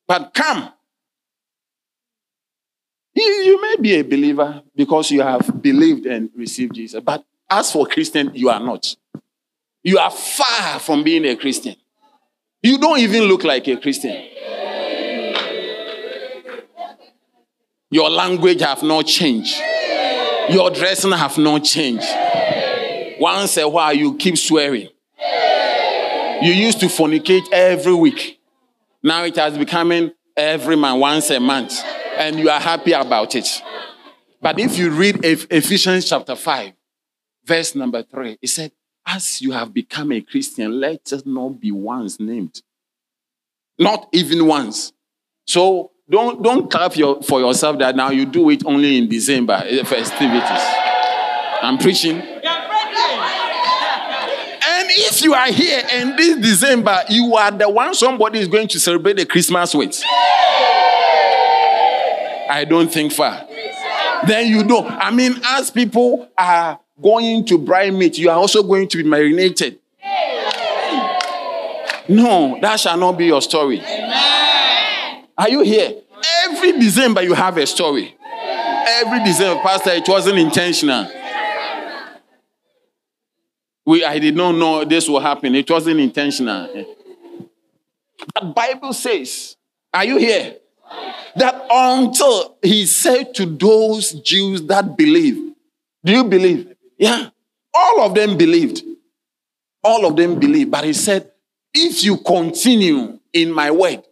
[0.07, 0.73] But come,
[3.15, 7.03] you, you may be a believer because you have believed and received Jesus.
[7.03, 8.95] But as for Christian, you are not.
[9.83, 11.75] You are far from being a Christian.
[12.63, 14.29] You don't even look like a Christian.
[17.93, 19.55] Your language have not changed.
[20.49, 22.09] Your dressing have not changed.
[23.21, 24.89] Once a while, you keep swearing.
[26.41, 28.41] You used to fornicate every week.
[29.03, 31.85] Now it has becoming every month, once a month,
[32.17, 33.63] and you are happy about it.
[34.41, 36.73] But if you read Ephesians chapter 5,
[37.45, 38.73] verse number 3, it said,
[39.05, 42.63] As you have become a Christian, let us not be once named.
[43.79, 44.95] Not even once.
[45.47, 49.63] So don't, don't clap your, for yourself that now you do it only in December
[49.65, 50.65] eh, festivities.
[51.63, 52.17] I'm preaching.
[52.17, 52.43] And
[54.91, 58.81] if you are here and this December, you are the one somebody is going to
[58.81, 60.03] celebrate the Christmas with.
[62.51, 63.47] I don't think far.
[64.27, 64.91] Then you don't.
[64.91, 69.05] I mean, as people are going to bride meat, you are also going to be
[69.05, 69.79] marinated.
[72.09, 73.81] No, that shall not be your story.
[75.43, 76.03] Are you here?
[76.45, 78.17] Every December you have a story.
[78.87, 81.11] Every December, Pastor, it wasn't intentional.
[83.85, 85.57] We, I did not know this will happen.
[85.57, 86.87] It wasn't intentional.
[88.33, 89.57] But Bible says,
[89.93, 90.59] are you here?
[91.35, 95.55] That until he said to those Jews that believe,
[96.05, 96.73] Do you believe?
[96.97, 97.31] Yeah.
[97.75, 98.85] All of them believed.
[99.83, 100.71] All of them believed.
[100.71, 101.33] But he said,
[101.75, 104.05] if you continue in my word,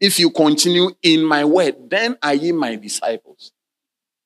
[0.00, 3.52] if you continue in my word, then are ye my disciples.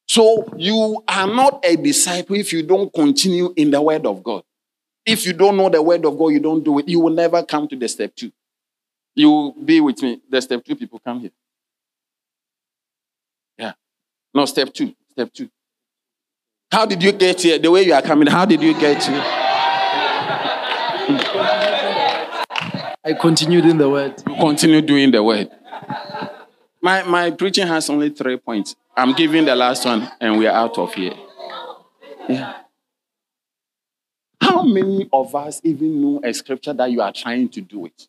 [0.07, 4.43] So you are not a disciple if you don't continue in the word of God.
[5.07, 7.43] If you don't know the word of God, you don't do it, you will never
[7.43, 8.31] come to the step two.
[9.15, 10.21] You will be with me.
[10.29, 11.31] The step two people come here.
[13.59, 13.73] Yeah.
[14.35, 14.95] No, step two.
[15.11, 15.51] Step two.
[16.71, 17.59] How did you get here?
[17.59, 19.42] The way you are coming, how did you get here?
[23.05, 24.23] I continued in the word.
[24.25, 25.51] Continue doing the word.
[26.81, 28.77] My, my preaching has only three points.
[28.97, 31.15] I'm giving the last one, and we are out of here.
[32.29, 32.55] Yeah.
[34.41, 38.07] How many of us even know a scripture that you are trying to do it?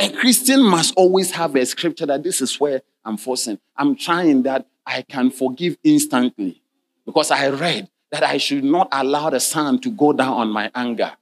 [0.00, 3.58] A Christian must always have a scripture that this is where I'm forcing.
[3.76, 6.62] I'm trying that I can forgive instantly
[7.06, 10.70] because I read that I should not allow the sun to go down on my
[10.74, 11.12] anger,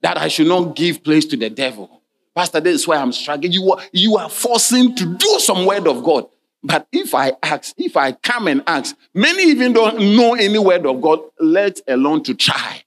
[0.00, 1.97] that I should not give place to the devil.
[2.38, 3.50] Pastor, this is why I'm struggling.
[3.50, 6.28] You are, you are forcing to do some word of God.
[6.62, 10.86] But if I ask, if I come and ask, many even don't know any word
[10.86, 12.84] of God, let alone to try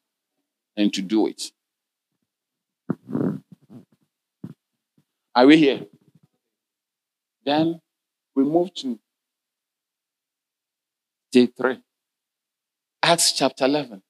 [0.78, 1.52] and to do it.
[5.36, 5.86] Are we here?
[7.46, 7.82] Then
[8.34, 8.98] we move to
[11.34, 11.82] day three.
[13.04, 14.02] Acts chapter 11.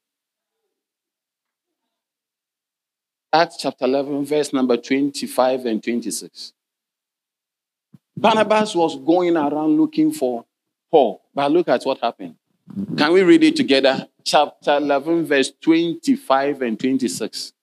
[3.34, 6.54] Acts chapter 11, verse number 25 and 26.
[8.18, 10.46] Barnabas was going around looking for
[10.92, 12.36] Paul, but look at what happened.
[12.98, 14.08] Can we read it together?
[14.26, 17.54] Chapter 11, verse 25 and 26.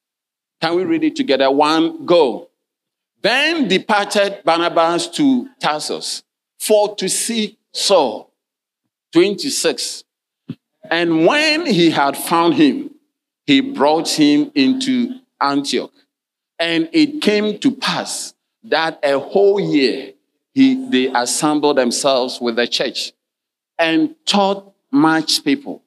[0.61, 1.50] Can we read it together?
[1.50, 2.48] One, go.
[3.20, 6.22] Then departed Barnabas to Tarsus
[6.59, 8.33] for to see Saul.
[9.12, 10.04] 26.
[10.90, 12.90] And when he had found him,
[13.46, 15.92] he brought him into Antioch.
[16.59, 20.12] And it came to pass that a whole year
[20.53, 23.12] he, they assembled themselves with the church
[23.79, 25.83] and taught much people.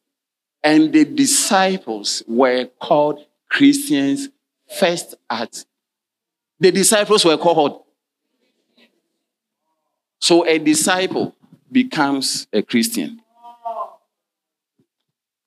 [0.64, 4.30] And the disciples were called Christians
[4.70, 5.66] first at.
[6.60, 7.84] The disciples were called.
[10.20, 11.36] So a disciple
[11.72, 13.22] becomes a Christian.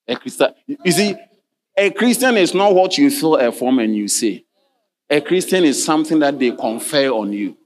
[0.06, 0.48] A Christian.
[0.66, 1.14] You see,
[1.76, 4.44] a Christian is not what you fill a form and you say.
[5.10, 7.56] A Christian is something that they confer on you.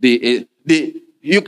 [0.00, 1.42] They, eh, they, you,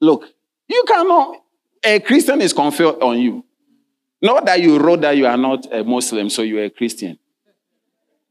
[0.00, 0.26] look,
[0.68, 1.42] you cannot,
[1.84, 3.44] a Christian is conferred on you.
[4.20, 7.18] Not that you wrote that you are not a Muslim, so you're a Christian.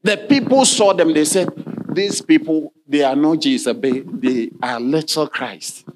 [0.02, 1.48] The people saw them, they said,
[1.92, 5.86] These people, they are not Jesus, they are little Christ.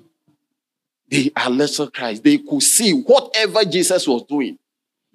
[1.08, 2.22] They are little Christ.
[2.22, 4.58] They could see whatever Jesus was doing.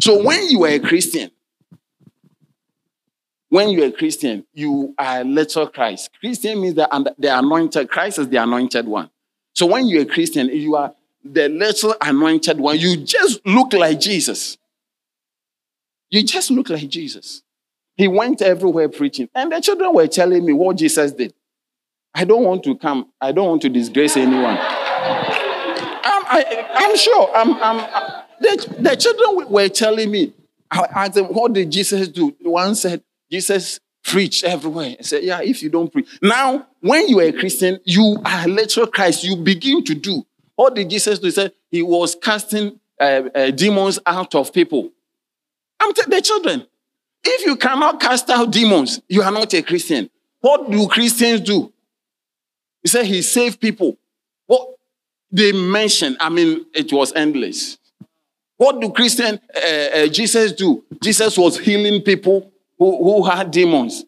[0.01, 1.29] So when you are a Christian,
[3.49, 6.09] when you're a Christian, you are a little Christ.
[6.19, 9.11] Christian means that the anointed, Christ is the anointed one.
[9.53, 12.79] So when you're a Christian, you are the little anointed one.
[12.79, 14.57] You just look like Jesus.
[16.09, 17.43] You just look like Jesus.
[17.95, 19.29] He went everywhere preaching.
[19.35, 21.33] And the children were telling me what Jesus did.
[22.15, 24.57] I don't want to come, I don't want to disgrace anyone.
[24.57, 27.29] I'm, I, am sure.
[27.35, 30.33] I'm, I'm, the, the children were telling me,
[30.69, 32.35] I asked them, what did Jesus do?
[32.41, 34.95] One said, Jesus preached everywhere.
[34.99, 36.07] I said, yeah, if you don't preach.
[36.21, 39.23] Now, when you are a Christian, you are a literal Christ.
[39.23, 40.25] You begin to do.
[40.55, 41.27] What did Jesus do?
[41.27, 44.91] He said he was casting uh, uh, demons out of people.
[45.79, 46.65] I'm t- the children.
[47.23, 50.09] If you cannot cast out demons, you are not a Christian.
[50.39, 51.71] What do Christians do?
[52.81, 53.97] He said he saved people.
[54.47, 54.67] What
[55.31, 57.77] they mentioned, I mean, it was endless.
[58.61, 60.83] What do Christian uh, uh, Jesus do?
[61.01, 64.05] Jesus was healing people who, who had demons.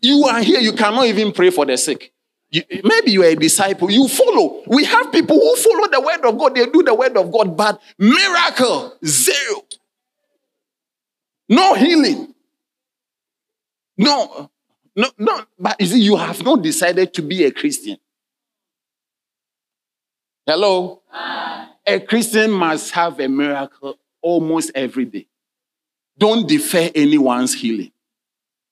[0.00, 2.12] You are here, you cannot even pray for the sick.
[2.52, 4.62] You, maybe you are a disciple, you follow.
[4.68, 7.56] We have people who follow the word of God, they do the word of God,
[7.56, 9.62] but miracle, zero.
[11.48, 12.32] No healing.
[13.98, 14.52] No,
[14.94, 15.42] no, no.
[15.58, 17.96] But you see, you have not decided to be a Christian.
[20.46, 21.02] Hello?
[21.86, 25.26] A Christian must have a miracle almost every day.
[26.16, 27.90] Don't defer anyone's healing.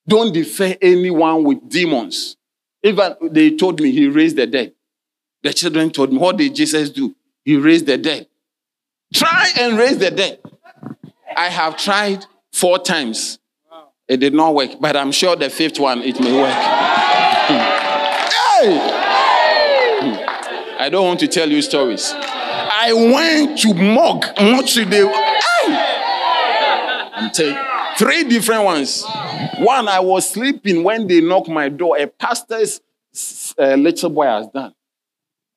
[0.07, 2.37] Don't defer anyone with demons.
[2.83, 4.73] Even they told me he raised the dead.
[5.43, 7.15] The children told me, What did Jesus do?
[7.43, 8.27] He raised the dead.
[9.13, 10.39] Try and raise the dead.
[11.35, 13.39] I have tried four times.
[14.07, 16.53] It did not work, but I'm sure the fifth one it may work.
[16.53, 17.59] hey!
[20.01, 20.81] Hmm.
[20.81, 22.13] I don't want to tell you stories.
[22.83, 25.07] I went to Mog, not to the.
[25.07, 25.67] Hey!
[27.13, 27.55] I'm telling
[27.95, 29.05] three different ones.
[29.59, 31.95] One, I was sleeping when they knocked my door.
[31.99, 32.81] A pastor's
[33.59, 34.73] uh, little boy has done.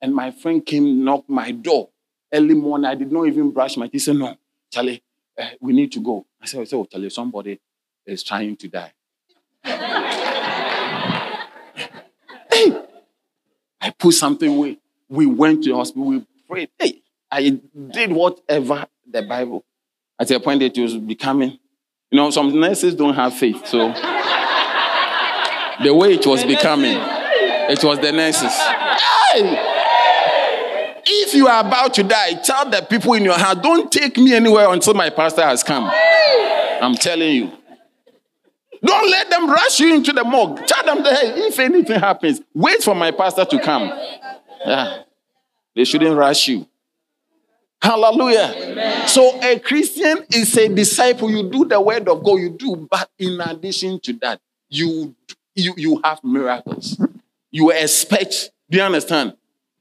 [0.02, 1.88] And my friend came, knocked my door
[2.30, 2.84] early morning.
[2.84, 3.92] I did not even brush my teeth.
[3.92, 4.36] He said, No,
[4.70, 5.02] Charlie,
[5.38, 6.26] uh, we need to go.
[6.42, 7.58] I said, Oh, Charlie, somebody
[8.04, 8.92] is trying to die.
[9.64, 9.78] hey,
[13.80, 14.76] I put something away.
[15.08, 16.04] We went to the hospital.
[16.04, 16.68] We prayed.
[16.78, 17.00] Hey,
[17.34, 17.58] I
[17.90, 19.64] did whatever the Bible.
[20.20, 21.58] At a point, it was becoming.
[22.12, 23.66] You know, some nurses don't have faith.
[23.66, 23.88] So
[25.82, 28.52] the way it was becoming, it was the nurses.
[28.52, 29.70] Hey!
[31.06, 34.32] If you are about to die, tell the people in your house, don't take me
[34.32, 35.90] anywhere until my pastor has come.
[35.92, 37.52] I'm telling you.
[38.80, 40.64] Don't let them rush you into the morgue.
[40.66, 43.90] Tell them that, hey, if anything happens, wait for my pastor to come.
[44.64, 45.02] Yeah.
[45.74, 46.68] They shouldn't rush you.
[47.84, 48.54] Hallelujah.
[48.56, 49.08] Amen.
[49.08, 51.30] So a Christian is a disciple.
[51.30, 55.14] You do the word of God, you do, but in addition to that, you
[55.54, 56.98] you, you have miracles.
[57.50, 59.36] You expect, do you understand?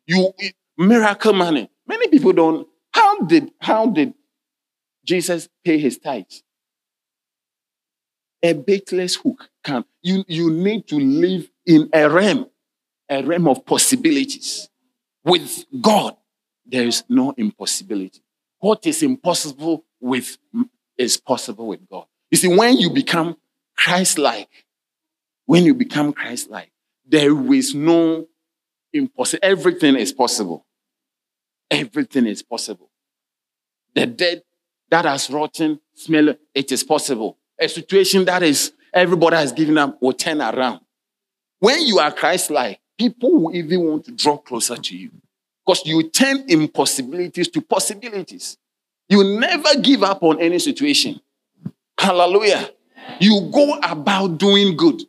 [0.06, 0.34] You
[0.78, 1.70] miracle money.
[1.88, 2.68] Many people don't.
[2.92, 4.14] How did how did
[5.06, 6.44] Jesus pay his tithes?
[8.44, 9.86] A baitless hook can.
[10.02, 12.48] You, you need to live in a realm,
[13.08, 14.68] a realm of possibilities.
[15.24, 16.18] With God,
[16.66, 18.22] there is no impossibility.
[18.60, 20.38] What is impossible with
[20.98, 22.06] is possible with God.
[22.32, 23.36] You see, when you become
[23.78, 24.66] Christ-like,
[25.46, 26.72] when you become Christ-like,
[27.06, 28.28] there is no
[28.94, 29.40] impossible.
[29.44, 30.66] Everything is possible.
[31.70, 32.90] Everything is possible.
[33.96, 34.44] The dead
[34.90, 37.38] that has rotten smell, it is possible.
[37.60, 40.80] A situation that is everybody has given up will turn around.
[41.60, 45.12] When you are Christ-like, people will even want to draw closer to you.
[45.66, 48.58] Because you turn impossibilities to possibilities.
[49.08, 51.20] You never give up on any situation.
[51.98, 52.70] Hallelujah.
[53.20, 55.04] You go about doing good.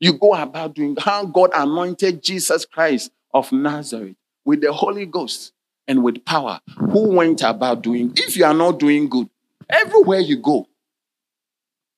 [0.00, 5.52] You go about doing how God anointed Jesus Christ of Nazareth with the Holy Ghost
[5.86, 8.12] and with power, who went about doing.
[8.16, 9.28] If you are not doing good,
[9.68, 10.66] everywhere you go,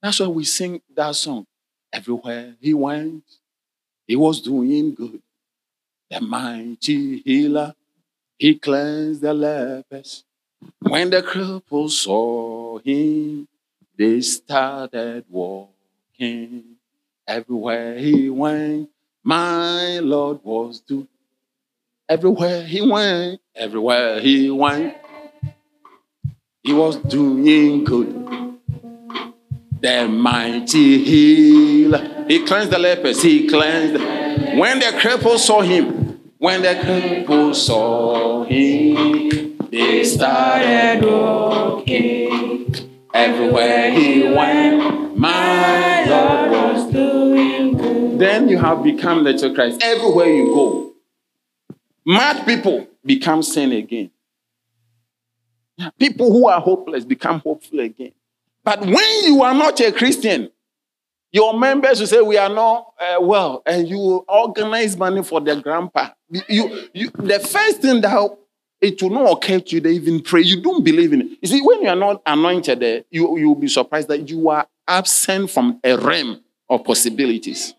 [0.03, 1.47] that's why we sing that song.
[1.93, 3.25] Everywhere he went,
[4.07, 5.23] he was doing good.
[6.11, 7.75] The mighty healer,
[8.39, 10.25] he cleansed the lepers.
[10.81, 13.49] When the cripples saw him,
[13.99, 16.77] they started walking.
[17.27, 18.91] Everywhere he went,
[19.25, 21.09] my Lord was doing
[22.09, 24.95] Everywhere he went, everywhere he went,
[26.63, 28.57] he was doing good.
[29.81, 32.25] The mighty healer.
[32.29, 33.23] He cleansed the lepers.
[33.23, 34.16] He cleansed.
[34.59, 42.75] When the cripples saw him, when the cripples saw him, they started walking.
[43.13, 48.19] Everywhere he went, my Lord was doing good.
[48.19, 49.81] Then you have become little Christ.
[49.83, 50.87] Everywhere you go,
[52.07, 54.11] Mad people become sane again.
[55.99, 58.13] People who are hopeless become hopeful again.
[58.63, 60.51] But when you are not a Christian,
[61.33, 65.41] your members will say, We are not uh, well, and you will organize money for
[65.41, 66.11] their grandpa.
[66.49, 68.39] You, you, the first thing that
[68.81, 70.43] it will not occur to you, they even pray.
[70.43, 71.39] You don't believe in it.
[71.43, 74.67] You see, when you are not anointed, you, you will be surprised that you are
[74.87, 77.75] absent from a realm of possibilities.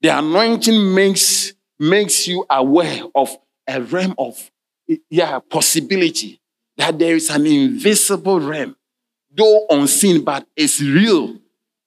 [0.00, 4.50] The anointing makes makes you aware of a realm of
[5.10, 6.40] yeah, possibility
[6.76, 8.76] that there is an invisible realm,
[9.30, 11.36] though unseen, but it's real.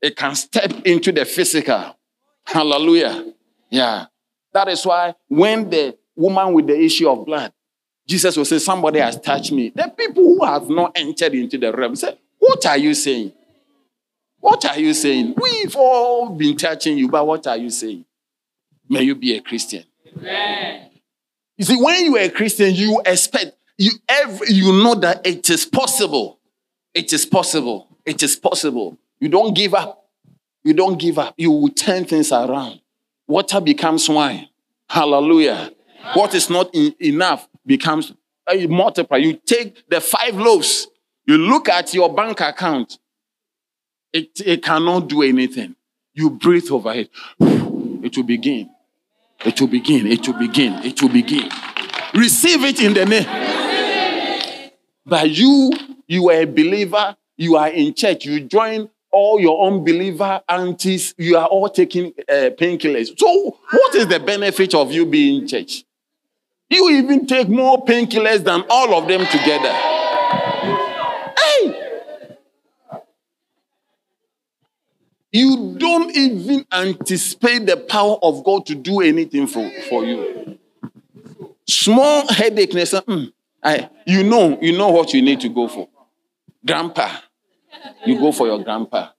[0.06, 1.98] It can step into the physical.
[2.44, 3.34] Hallelujah.
[3.72, 4.06] Yeah.
[4.54, 7.52] That is why when the woman with the issue of blood,
[8.08, 9.72] Jesus will say, Somebody has touched me.
[9.74, 13.34] The people who have not entered into the realm say, What are you saying?
[14.40, 15.34] What are you saying?
[15.42, 18.06] We've all been touching you, but what are you saying?
[18.88, 19.86] May you be a Christian.
[20.16, 20.92] Amen.
[21.58, 25.50] You see, when you are a Christian, you expect, you, every, you know that it
[25.50, 26.38] is possible.
[26.94, 27.88] It is possible.
[28.06, 29.00] It is possible.
[29.26, 30.06] You don't give up.
[30.64, 31.34] You don't give up.
[31.36, 32.80] You will turn things around.
[33.28, 34.50] Water becomes wine.
[34.88, 35.72] Hallelujah.
[36.14, 38.14] What is not in, enough becomes
[38.46, 39.18] uh, multiply.
[39.18, 40.86] You take the five loaves,
[41.26, 43.00] you look at your bank account,
[44.14, 45.76] it, it cannot do anything.
[46.14, 47.10] You breathe over it,
[47.40, 48.70] it will begin.
[49.44, 50.06] It will begin.
[50.06, 50.74] It will begin.
[50.86, 51.50] It will begin.
[52.14, 54.72] Receive it in the name.
[55.04, 55.72] But you,
[56.06, 57.18] you are a believer.
[57.38, 58.26] You are in church.
[58.26, 61.16] You join all your unbeliever aunties.
[61.18, 63.18] You are all taking uh, painkillers.
[63.18, 65.86] So, what is the benefit of you being in church?
[66.70, 69.72] You even take more painkillers than all of them together.
[71.40, 71.82] Hey!
[75.32, 80.60] You don't even anticipate the power of God to do anything for, for you.
[81.68, 83.32] Small headache, mm,
[83.64, 85.88] I, you know, you know what you need to go for.
[86.66, 87.10] Grandpa,
[88.06, 89.10] you go for your grandpa.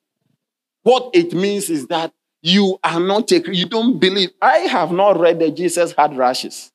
[0.82, 4.30] What it means is that you are not a, you don't believe.
[4.40, 6.70] I have not read that Jesus had rashes.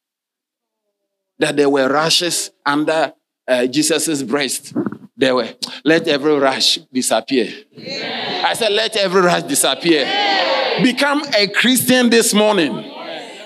[1.40, 3.14] That there were rashes under
[3.48, 4.74] uh, Jesus' breast.
[5.16, 5.50] There were.
[5.86, 7.50] Let every rash disappear.
[7.72, 8.46] Yeah.
[8.48, 10.02] I said, let every rash disappear.
[10.02, 10.84] Yeah.
[10.84, 12.76] Become a Christian this morning.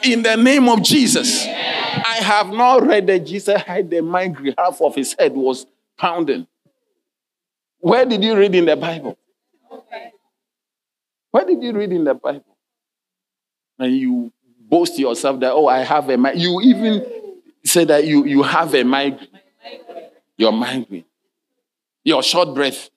[0.04, 1.46] In the name of Jesus.
[1.46, 2.04] Yeah.
[2.06, 4.56] I have not read that Jesus had the migraine.
[4.58, 5.66] Half of his head was
[5.98, 6.48] pounding.
[7.86, 9.16] Where did you read in the Bible?
[11.30, 12.58] Where did you read in the Bible?
[13.78, 16.42] And you boast yourself that, oh, I have a migraine.
[16.42, 17.06] You even
[17.64, 19.30] say that you, you have a migraine.
[20.36, 21.06] Your migraine.
[22.04, 22.90] Your short breath.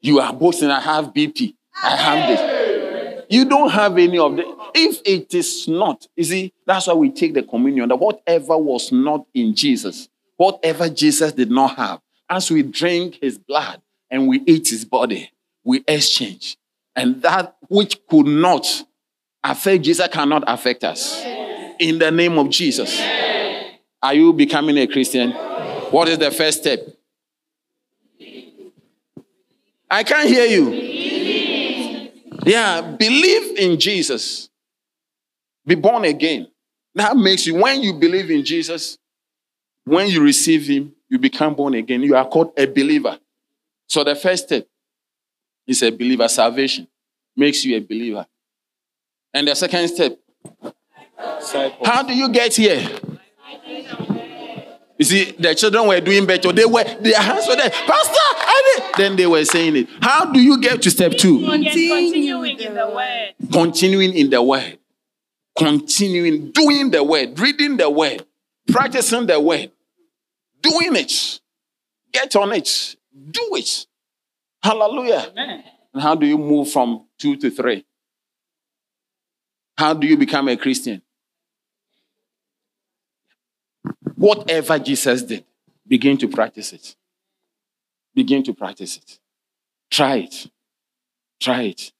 [0.00, 1.56] you are boasting, I have BP.
[1.82, 3.24] I have this.
[3.28, 4.44] You don't have any of the.
[4.76, 8.92] If it is not, you see, that's why we take the communion, that whatever was
[8.92, 10.08] not in Jesus,
[10.40, 15.30] Whatever Jesus did not have, as we drink his blood and we eat his body,
[15.64, 16.56] we exchange.
[16.96, 18.66] And that which could not
[19.44, 21.22] affect Jesus cannot affect us.
[21.78, 22.98] In the name of Jesus.
[24.02, 25.32] Are you becoming a Christian?
[25.90, 26.88] What is the first step?
[29.90, 32.10] I can't hear you.
[32.46, 34.48] Yeah, believe in Jesus.
[35.66, 36.46] Be born again.
[36.94, 38.96] That makes you, when you believe in Jesus,
[39.90, 42.02] when you receive Him, you become born again.
[42.02, 43.18] You are called a believer.
[43.88, 44.66] So the first step
[45.66, 46.28] is a believer.
[46.28, 46.86] Salvation
[47.36, 48.24] makes you a believer.
[49.34, 50.16] And the second step,
[51.84, 52.88] how do you get here?
[54.96, 56.52] You see, the children were doing better.
[56.52, 57.70] They were their hands were there.
[57.70, 58.18] Pastor,
[58.96, 59.88] then they were saying it.
[60.00, 61.40] How do you get to step two?
[61.46, 63.34] Continuing in the word.
[63.52, 64.78] Continuing in the word.
[65.58, 68.24] Continuing, doing the word, reading the word,
[68.68, 69.72] practicing the word
[70.60, 71.40] doing it.
[72.12, 72.96] Get on it.
[73.30, 73.86] Do it.
[74.62, 75.26] Hallelujah.
[75.30, 75.64] Amen.
[75.92, 77.84] And how do you move from two to three?
[79.76, 81.02] How do you become a Christian?
[84.14, 85.44] Whatever Jesus did,
[85.86, 86.94] begin to practice it.
[88.14, 89.18] Begin to practice it.
[89.90, 90.50] Try it.
[91.40, 91.92] Try it.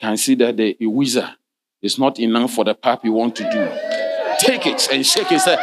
[0.00, 1.28] Consider the wizard
[1.82, 3.89] is not enough for the path you want to do
[4.40, 5.40] take it and shake it.
[5.40, 5.56] Say,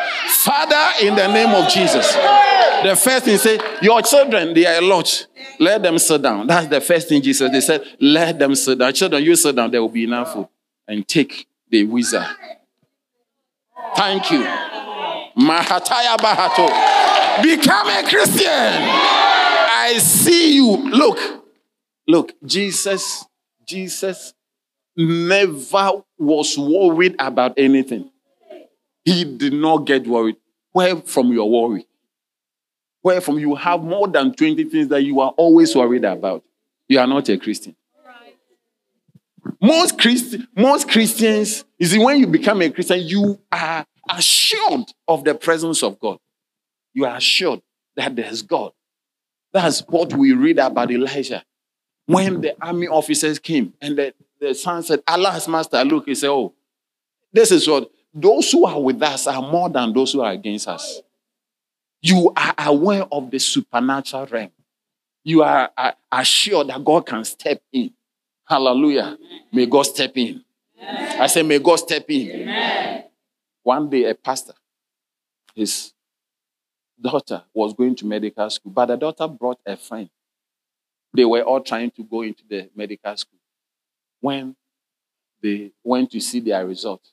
[0.44, 2.14] Father, in the name of Jesus.
[2.14, 5.28] The first thing, say, Your children, they are a lot.
[5.60, 6.48] Let them sit down.
[6.48, 7.52] That's the first thing Jesus.
[7.52, 8.94] They said, Let them sit down.
[8.94, 10.48] Children, you sit down, there will be enough food.
[10.88, 12.26] And take the wizard.
[13.96, 14.44] Thank you.
[15.38, 16.68] Mahataya Bahato.
[17.44, 18.48] Become a Christian.
[18.50, 20.90] I see you.
[20.90, 21.20] Look,
[22.08, 23.26] look, Jesus,
[23.66, 24.34] Jesus
[24.96, 28.10] never was worried about anything.
[29.08, 30.36] He did not get worried.
[30.74, 31.88] Where from your worry?
[33.02, 36.44] Where from you have more than 20 things that you are always worried about?
[36.90, 37.74] You are not a Christian.
[39.62, 45.24] Most, Christ, most Christians, you see, when you become a Christian, you are assured of
[45.24, 46.20] the presence of God.
[46.94, 47.62] You are assured
[47.96, 48.74] that there's God.
[49.54, 51.46] That's what we read about Elijah.
[52.08, 56.30] When the army officers came and the, the son said, Allah's master, look, he said,
[56.30, 56.54] Oh,
[57.32, 57.90] this is what
[58.20, 61.02] those who are with us are more than those who are against us.
[62.02, 64.52] You are aware of the supernatural realm.
[65.24, 65.70] You are,
[66.12, 67.92] assured that God can step in.
[68.46, 69.18] Hallelujah.
[69.52, 70.44] May God step in.
[70.82, 71.22] Amen.
[71.22, 72.42] I say, may God step in.
[72.42, 73.04] Amen.
[73.62, 74.54] One day, a pastor,
[75.54, 75.94] his
[77.00, 80.10] daughter was going to medical school, but the daughter brought a friend.
[81.14, 83.40] They were all trying to go into the medical school.
[84.22, 84.56] When
[85.42, 87.12] they went to see their results,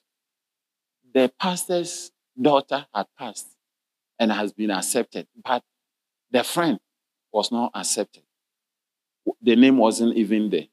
[1.14, 2.10] the pastor's
[2.40, 3.46] daughter had passed
[4.18, 5.62] and has been accepted, but
[6.30, 6.78] the friend
[7.32, 8.22] was not accepted.
[9.40, 10.66] The name wasn't even there.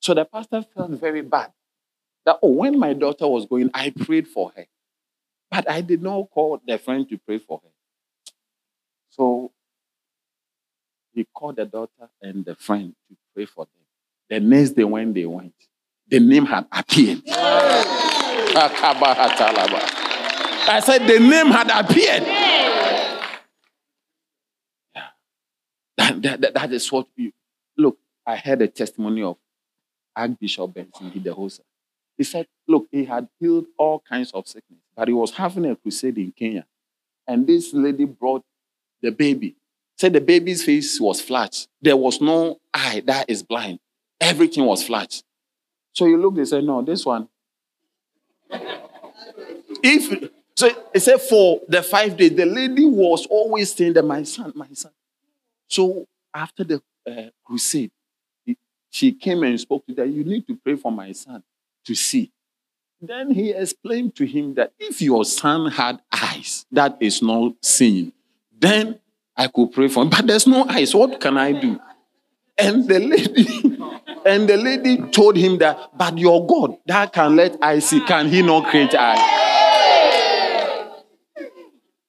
[0.00, 1.52] So the pastor felt very bad
[2.24, 4.66] that, oh, when my daughter was going, I prayed for her.
[5.50, 7.70] But I did not call the friend to pray for her.
[9.10, 9.52] So
[11.12, 13.84] he called the daughter and the friend to pray for them.
[14.28, 15.54] The next day, when they went,
[16.08, 17.22] the name had appeared.
[20.66, 22.22] I said the name had appeared.
[25.96, 27.32] That, that, that is what you
[27.76, 27.98] look.
[28.26, 29.36] I heard a testimony of
[30.16, 31.60] Archbishop Benson Idahosa.
[32.16, 35.76] He said, Look, he had healed all kinds of sickness, but he was having a
[35.76, 36.64] crusade in Kenya.
[37.26, 38.44] And this lady brought
[39.02, 39.56] the baby
[39.96, 41.66] Said the baby's face was flat.
[41.80, 43.78] There was no eye that is blind.
[44.20, 45.22] Everything was flat.
[45.92, 47.28] So you look, they said, no, this one.
[49.82, 54.22] If so, it said for the five days, the lady was always saying that my
[54.22, 54.92] son, my son.
[55.68, 57.90] So after the uh, crusade,
[58.90, 60.08] she came and spoke to that.
[60.08, 61.42] You need to pray for my son
[61.84, 62.30] to see.
[63.00, 68.12] Then he explained to him that if your son had eyes, that is not seeing,
[68.56, 69.00] then
[69.36, 70.10] I could pray for him.
[70.10, 70.94] But there's no eyes.
[70.94, 71.80] What can I do?
[72.56, 73.78] And the lady,
[74.26, 78.28] and the lady told him that, but your God that can let eyes see, can
[78.28, 79.18] he not create eyes?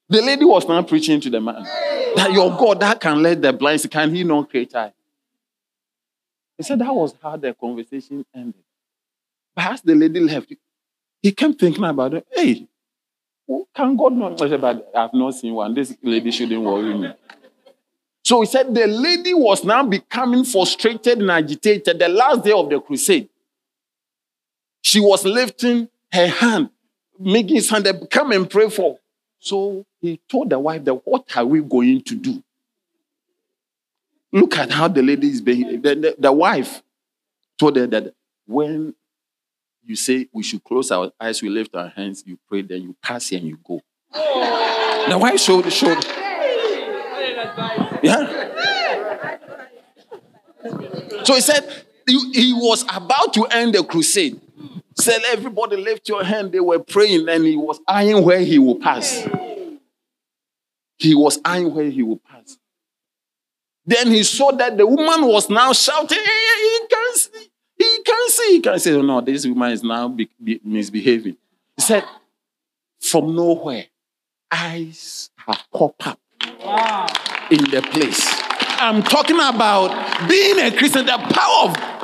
[0.08, 1.66] The lady was not preaching to the man
[2.16, 4.91] that your God that can let the blind see, can he not create eyes?
[6.58, 8.64] He said that was how the conversation ended.
[9.56, 10.54] But as the lady left,
[11.22, 12.28] he kept thinking about it.
[12.32, 12.68] Hey,
[13.76, 14.41] can God not?
[14.41, 15.74] I but I've not seen one.
[15.74, 17.14] This lady shouldn't worry me.
[18.26, 22.67] So he said the lady was now becoming frustrated and agitated the last day of
[22.71, 23.30] the crusade.
[24.82, 26.71] She was lifting her hand,
[27.19, 28.97] making sound, come and pray for.
[29.38, 32.43] So he told the wife that what are we going to do?
[34.32, 35.84] Look at how the lady is behaving.
[35.84, 36.82] The, the, the wife
[37.59, 38.15] told her that
[38.47, 38.95] when
[39.84, 42.95] you say we should close our eyes, we lift our hands, you pray, then you
[43.03, 43.82] pass and you go.
[44.11, 46.03] The wife showed showed.
[48.06, 49.38] Yeah.
[51.24, 54.39] So he said he, was about to end the crusade.
[54.97, 56.51] Said everybody lift your hand.
[56.51, 59.28] They were praying, and he was eyeing where he will pass.
[60.97, 62.58] He was eyeing where he will pass.
[63.86, 68.51] Then he saw that the woman was now shouting, he can see, he can see,
[68.53, 68.93] he can see.
[68.93, 71.38] Oh, no, this woman is now be, be, misbehaving.
[71.76, 72.03] He said,
[72.99, 73.86] from nowhere,
[74.51, 76.20] eyes have popped up
[76.66, 77.34] wow.
[77.52, 78.26] In the place.
[78.80, 81.96] I'm talking about being a Christian, the power of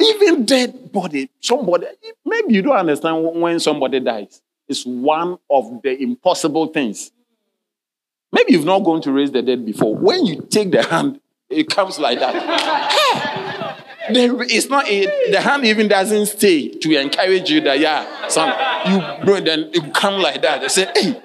[0.00, 1.30] even dead body.
[1.40, 1.86] Somebody,
[2.24, 4.40] maybe you don't understand when somebody dies.
[4.68, 7.10] It's one of the impossible things.
[8.32, 9.94] Maybe you've not gone to raise the dead before.
[9.94, 12.34] When you take the hand, it comes like that.
[14.08, 18.48] it's not it, the hand even doesn't stay to encourage you that yeah, son,
[18.90, 20.60] you bro, then it come like that.
[20.60, 21.20] They say, hey,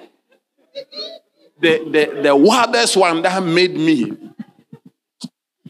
[1.60, 4.12] the, the, the wildest one that made me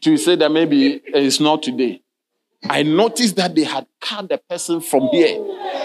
[0.00, 2.02] to say that maybe it's not today.
[2.64, 5.38] I noticed that they had cut the person from here,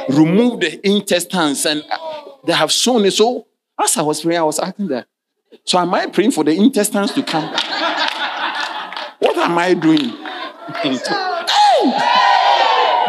[0.10, 1.98] removed the intestines, and uh,
[2.46, 3.12] they have sewn it.
[3.12, 3.46] So
[3.80, 5.08] as I was praying, I was asking that,
[5.64, 7.44] so am I praying for the intestines to come?
[9.20, 10.18] what am I doing?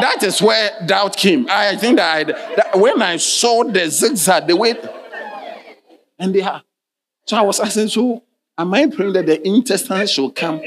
[0.00, 1.46] that is where doubt came.
[1.48, 4.74] I think that, I, that when I saw the zigzag, the way,
[6.18, 6.62] and they are.
[7.26, 8.22] So I was asking, so
[8.58, 10.60] am I praying that the intestines should come,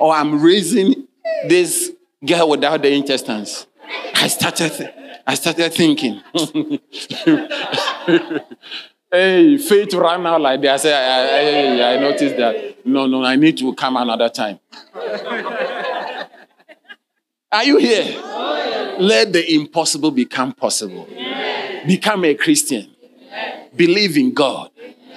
[0.00, 1.06] or I'm raising
[1.48, 1.92] this
[2.24, 3.66] girl without the intestines?
[4.14, 4.92] I started,
[5.26, 6.20] I started thinking.
[9.14, 10.74] Hey, faith ran out like that.
[10.74, 12.84] I said, I, I, I noticed that.
[12.84, 14.58] No, no, I need to come another time.
[17.52, 18.20] Are you here?
[18.98, 21.06] Let the impossible become possible.
[21.86, 22.90] Become a Christian.
[23.76, 24.72] Believe in God.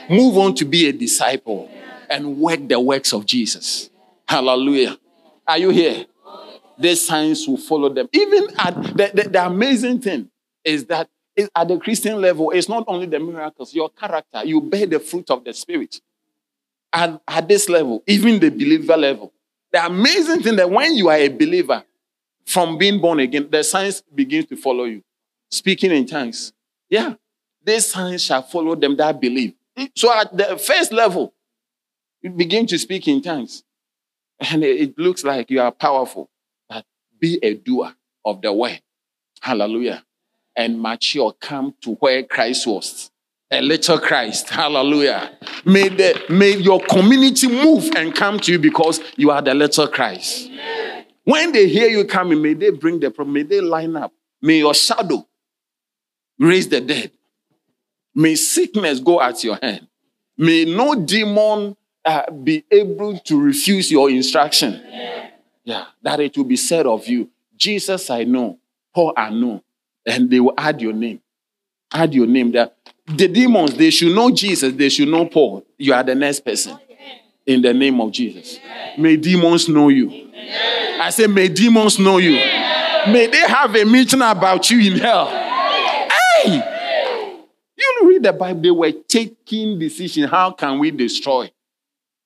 [0.09, 1.69] Move on to be a disciple
[2.09, 3.89] and work the works of Jesus.
[4.27, 4.97] Hallelujah.
[5.47, 6.05] Are you here?
[6.77, 8.07] These signs will follow them.
[8.13, 10.29] Even at the, the, the amazing thing
[10.63, 11.09] is that
[11.55, 15.29] at the Christian level, it's not only the miracles, your character, you bear the fruit
[15.29, 16.01] of the Spirit.
[16.93, 19.33] And at this level, even the believer level,
[19.71, 21.83] the amazing thing that when you are a believer,
[22.45, 25.03] from being born again, the signs begins to follow you.
[25.51, 26.53] Speaking in tongues.
[26.89, 27.15] Yeah.
[27.63, 29.53] These signs shall follow them that believe.
[29.95, 31.33] So at the first level,
[32.21, 33.63] you begin to speak in tongues.
[34.39, 36.29] And it looks like you are powerful.
[36.69, 36.85] But
[37.19, 37.93] be a doer
[38.25, 38.81] of the word.
[39.41, 40.03] Hallelujah
[40.57, 43.11] and mature come to where Christ was.
[43.49, 44.49] A little Christ.
[44.49, 45.37] Hallelujah.
[45.63, 49.87] May, the, may your community move and come to you because you are the little
[49.87, 50.47] Christ.
[50.47, 51.05] Amen.
[51.23, 54.11] When they hear you coming, may they bring the problem, may they line up.
[54.41, 55.25] May your shadow
[56.39, 57.11] raise the dead.
[58.17, 59.87] May sickness go at your hand.
[60.37, 64.81] May no demon uh, be able to refuse your instruction.
[65.63, 68.59] Yeah, that it will be said of you Jesus, I know.
[68.93, 69.63] Paul, I know
[70.07, 71.21] and they will add your name.
[71.93, 72.71] Add your name there.
[73.05, 75.65] The demons, they should know Jesus, they should know Paul.
[75.77, 76.77] You are the next person.
[77.45, 78.59] In the name of Jesus.
[78.97, 80.29] May demons know you.
[80.99, 82.31] I say, may demons know you.
[82.31, 85.27] May they have a meeting about you in hell.
[85.27, 86.76] Hey!
[88.17, 90.27] Read the Bible, they were taking decision.
[90.27, 91.51] How can we destroy?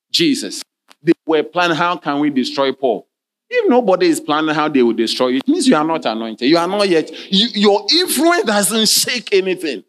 [0.09, 0.63] Jesus.
[1.03, 3.07] They were planning how can we destroy Paul.
[3.49, 6.47] If nobody is planning how they will destroy you, it means you are not anointed.
[6.47, 7.11] You are not yet.
[7.29, 9.83] You, your influence doesn't shake anything.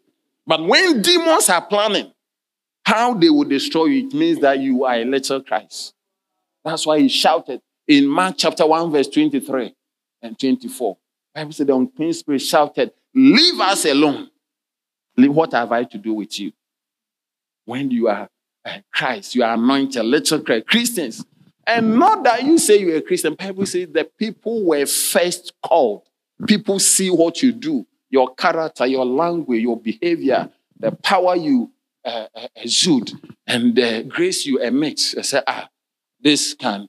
[0.45, 2.11] But when demons are planning
[2.85, 5.93] how they will destroy you, it means that you are a little Christ.
[6.65, 9.73] That's why he shouted in Mark chapter 1, verse 23
[10.21, 10.97] and 24.
[11.33, 14.29] Bible said the unclean spirit shouted, Leave us alone.
[15.15, 16.51] What have I to do with you?
[17.65, 18.27] When you are
[18.93, 21.25] Christ, you are anointed, little Christ, Christians.
[21.65, 23.35] And not that you say you're a Christian.
[23.35, 26.03] Bible says the people were first called.
[26.47, 31.71] People see what you do, your character, your language, your behavior, the power you
[32.03, 33.11] uh, exude,
[33.47, 35.15] and the grace you emit.
[35.17, 35.69] I say, ah,
[36.19, 36.87] this can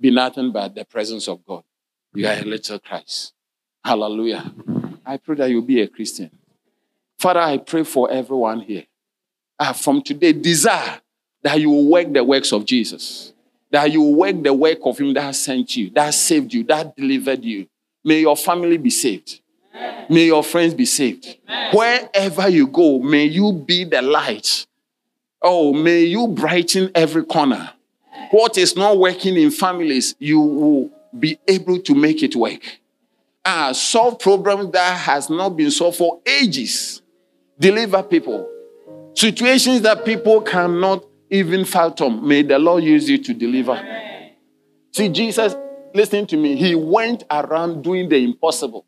[0.00, 1.62] be nothing but the presence of God.
[2.12, 3.32] You are a little Christ.
[3.84, 4.52] Hallelujah.
[5.06, 6.30] I pray that you'll be a Christian.
[7.18, 8.84] Father, I pray for everyone here.
[9.58, 11.00] Uh, from today, desire
[11.42, 13.32] that you will work the works of Jesus,
[13.70, 16.96] that you will work the work of Him that sent you, that saved you, that
[16.96, 17.68] delivered you.
[18.02, 19.40] May your family be saved.
[20.08, 21.38] May your friends be saved.
[21.72, 24.66] Wherever you go, may you be the light.
[25.42, 27.72] Oh, may you brighten every corner.
[28.30, 32.80] What is not working in families, you will be able to make it work.
[33.44, 37.02] Ah, solve problems that has not been solved for ages.
[37.58, 38.48] Deliver people.
[39.14, 42.26] Situations that people cannot even fathom.
[42.26, 43.80] May the Lord use you to deliver.
[44.92, 45.54] See, Jesus,
[45.94, 48.86] listen to me, he went around doing the impossible.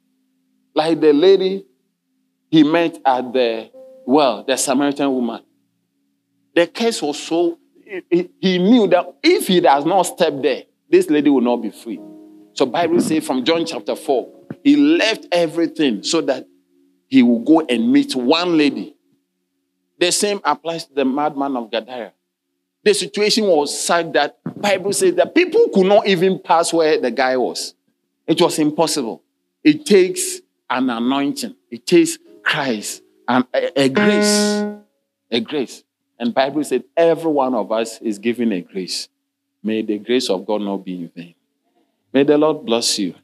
[0.74, 1.66] Like the lady
[2.50, 3.70] he met at the
[4.06, 5.42] well, the Samaritan woman.
[6.54, 7.58] The case was so,
[8.08, 11.70] he, he knew that if he does not step there, this lady will not be
[11.70, 12.00] free.
[12.54, 14.35] So Bible says from John chapter 4,
[14.66, 16.44] he left everything so that
[17.06, 18.96] he will go and meet one lady.
[20.00, 22.12] The same applies to the madman of Gadara.
[22.82, 27.12] The situation was such that Bible says that people could not even pass where the
[27.12, 27.76] guy was.
[28.26, 29.22] It was impossible.
[29.62, 31.54] It takes an anointing.
[31.70, 34.64] It takes Christ and a, a grace.
[35.30, 35.84] A grace.
[36.18, 39.08] And Bible said every one of us is given a grace.
[39.62, 41.36] May the grace of God not be in vain.
[42.12, 43.14] May the Lord bless you.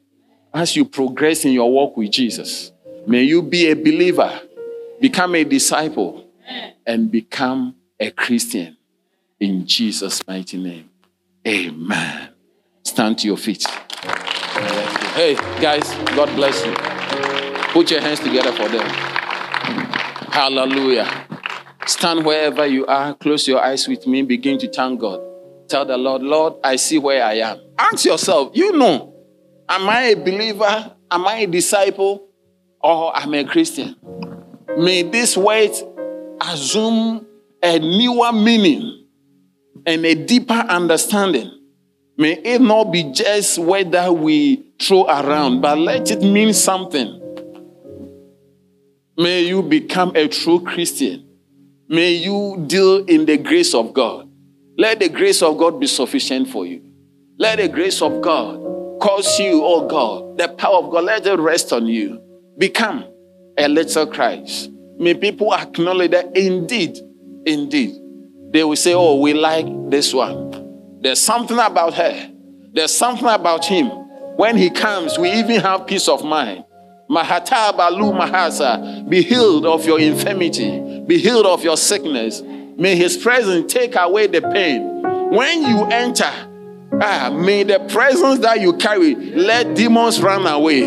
[0.55, 2.71] As you progress in your walk with Jesus,
[3.07, 4.39] may you be a believer,
[5.01, 6.27] become a disciple,
[6.85, 8.77] and become a Christian.
[9.39, 10.91] In Jesus' mighty name.
[11.47, 12.29] Amen.
[12.83, 13.65] Stand to your feet.
[15.15, 16.73] Hey, guys, God bless you.
[17.71, 18.87] Put your hands together for them.
[20.31, 21.25] Hallelujah.
[21.87, 25.19] Stand wherever you are, close your eyes with me, begin to thank God.
[25.67, 27.59] Tell the Lord, Lord, I see where I am.
[27.79, 29.12] Ask yourself, you know,
[29.69, 30.95] am I a believer?
[31.11, 32.27] Am I a disciple?
[32.81, 33.95] Or am I a Christian?
[34.77, 35.71] May this word
[36.41, 37.25] assume
[37.61, 39.05] a newer meaning
[39.85, 41.51] and a deeper understanding.
[42.17, 47.19] May it not be just whether we throw around, but let it mean something.
[49.17, 51.27] May you become a true Christian.
[51.87, 54.29] May you deal in the grace of God.
[54.77, 56.81] Let the grace of God be sufficient for you.
[57.37, 58.62] Let the grace of God
[58.99, 62.21] cause you, oh God, the power of God, let it rest on you.
[62.57, 63.05] Become
[63.57, 64.69] a little Christ.
[64.97, 66.97] May people acknowledge that indeed,
[67.45, 67.95] indeed,
[68.51, 70.99] they will say, Oh, we like this one.
[71.01, 72.31] There's something about her.
[72.73, 73.87] There's something about him.
[74.37, 76.63] When he comes, we even have peace of mind.
[77.09, 82.41] Mahata Balu Mahasa, be healed of your infirmity, be healed of your sickness.
[82.41, 85.01] May his presence take away the pain.
[85.29, 86.31] When you enter,
[87.01, 90.81] ah, may the presence that you carry let demons run away.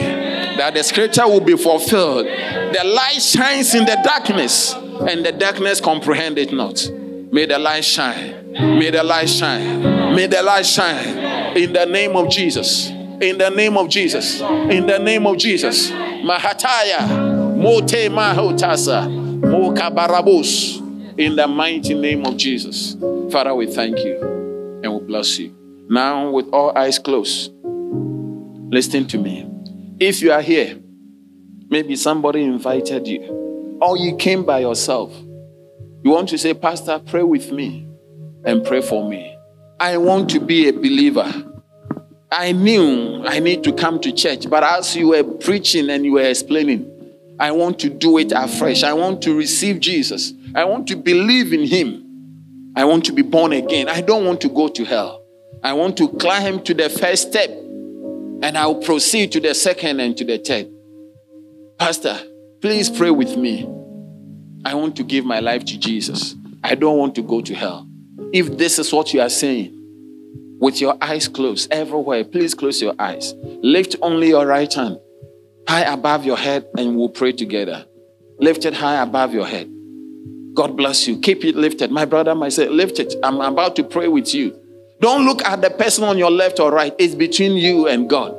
[0.57, 2.27] That the scripture will be fulfilled.
[2.27, 6.91] The light shines in the darkness, and the darkness comprehend it not.
[7.31, 8.53] May the light shine.
[8.53, 10.15] May the light shine.
[10.15, 11.57] May the light shine.
[11.57, 12.89] In the name of Jesus.
[12.89, 14.41] In the name of Jesus.
[14.41, 15.91] In the name of Jesus.
[15.91, 17.57] Mahataya.
[17.57, 19.09] Mote mahotasa.
[19.41, 21.19] Mokabarabus.
[21.19, 22.97] In the mighty name of Jesus.
[23.31, 25.56] Father, we thank you and we bless you.
[25.89, 29.49] Now, with all eyes closed, listen to me.
[30.01, 30.80] If you are here,
[31.68, 35.12] maybe somebody invited you, or you came by yourself,
[36.03, 37.87] you want to say, Pastor, pray with me
[38.45, 39.37] and pray for me.
[39.78, 41.32] I want to be a believer.
[42.32, 46.12] I knew I need to come to church, but as you were preaching and you
[46.12, 46.91] were explaining,
[47.39, 48.82] I want to do it afresh.
[48.82, 50.32] I want to receive Jesus.
[50.55, 52.72] I want to believe in Him.
[52.74, 53.89] I want to be born again.
[53.89, 55.26] I don't want to go to hell.
[55.67, 60.17] I want to climb to the first step and I'll proceed to the second and
[60.17, 60.69] to the third.
[61.77, 62.17] Pastor,
[62.61, 63.64] please pray with me.
[64.64, 66.37] I want to give my life to Jesus.
[66.62, 67.89] I don't want to go to hell.
[68.33, 69.73] If this is what you are saying,
[70.61, 73.35] with your eyes closed everywhere, please close your eyes.
[73.45, 75.01] Lift only your right hand
[75.67, 77.85] high above your head and we'll pray together.
[78.39, 79.69] Lift it high above your head.
[80.55, 81.19] God bless you.
[81.19, 81.91] Keep it lifted.
[81.91, 83.17] My brother, my sister, lift it.
[83.25, 84.57] I'm about to pray with you.
[85.01, 86.94] Don't look at the person on your left or right.
[86.99, 88.34] It's between you and God.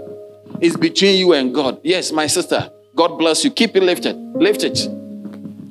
[0.59, 1.79] It's between you and God.
[1.83, 2.71] Yes, my sister.
[2.95, 3.51] God bless you.
[3.51, 4.15] Keep it lifted.
[4.15, 4.87] Lift it.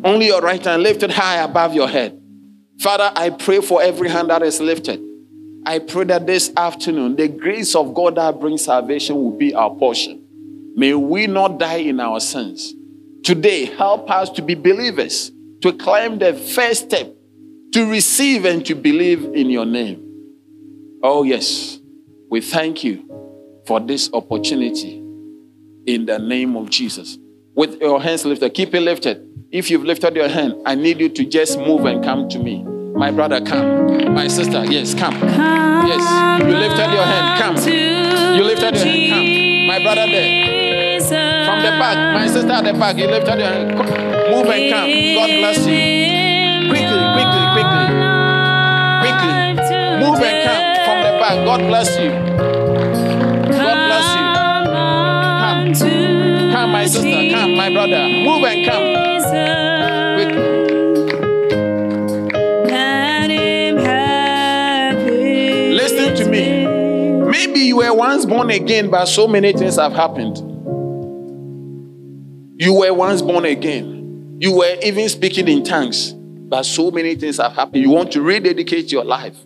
[0.04, 2.20] Only your right hand lifted high above your head.
[2.78, 5.00] Father, I pray for every hand that is lifted.
[5.64, 9.74] I pray that this afternoon, the grace of God that brings salvation will be our
[9.74, 10.22] portion.
[10.76, 12.72] May we not die in our sins.
[13.24, 15.32] Today, help us to be believers,
[15.62, 17.12] to climb the first step,
[17.72, 20.05] to receive and to believe in your name.
[21.02, 21.78] Oh, yes,
[22.30, 23.04] we thank you
[23.66, 24.98] for this opportunity
[25.86, 27.18] in the name of Jesus.
[27.54, 29.22] With your hands lifted, keep it lifted.
[29.50, 32.64] If you've lifted your hand, I need you to just move and come to me.
[32.64, 34.14] My brother, come.
[34.14, 35.14] My sister, yes, come.
[35.14, 37.56] Yes, you lifted your hand, come.
[38.36, 39.66] You lifted your hand, come.
[39.66, 41.00] My brother there.
[41.46, 43.76] From the back, my sister at the back, you lifted your hand.
[43.76, 44.90] Move and come.
[45.14, 46.15] God bless you.
[51.36, 51.46] Back.
[51.46, 52.10] God bless you.
[53.52, 54.22] God bless you.
[55.80, 56.52] Come.
[56.52, 57.30] Come, my sister.
[57.30, 58.08] Come, my brother.
[58.08, 58.82] Move and come.
[60.16, 60.56] Quickly.
[65.74, 66.66] Listen to me.
[67.30, 70.38] Maybe you were once born again, but so many things have happened.
[72.58, 74.38] You were once born again.
[74.40, 77.82] You were even speaking in tongues, but so many things have happened.
[77.82, 79.36] You want to rededicate your life.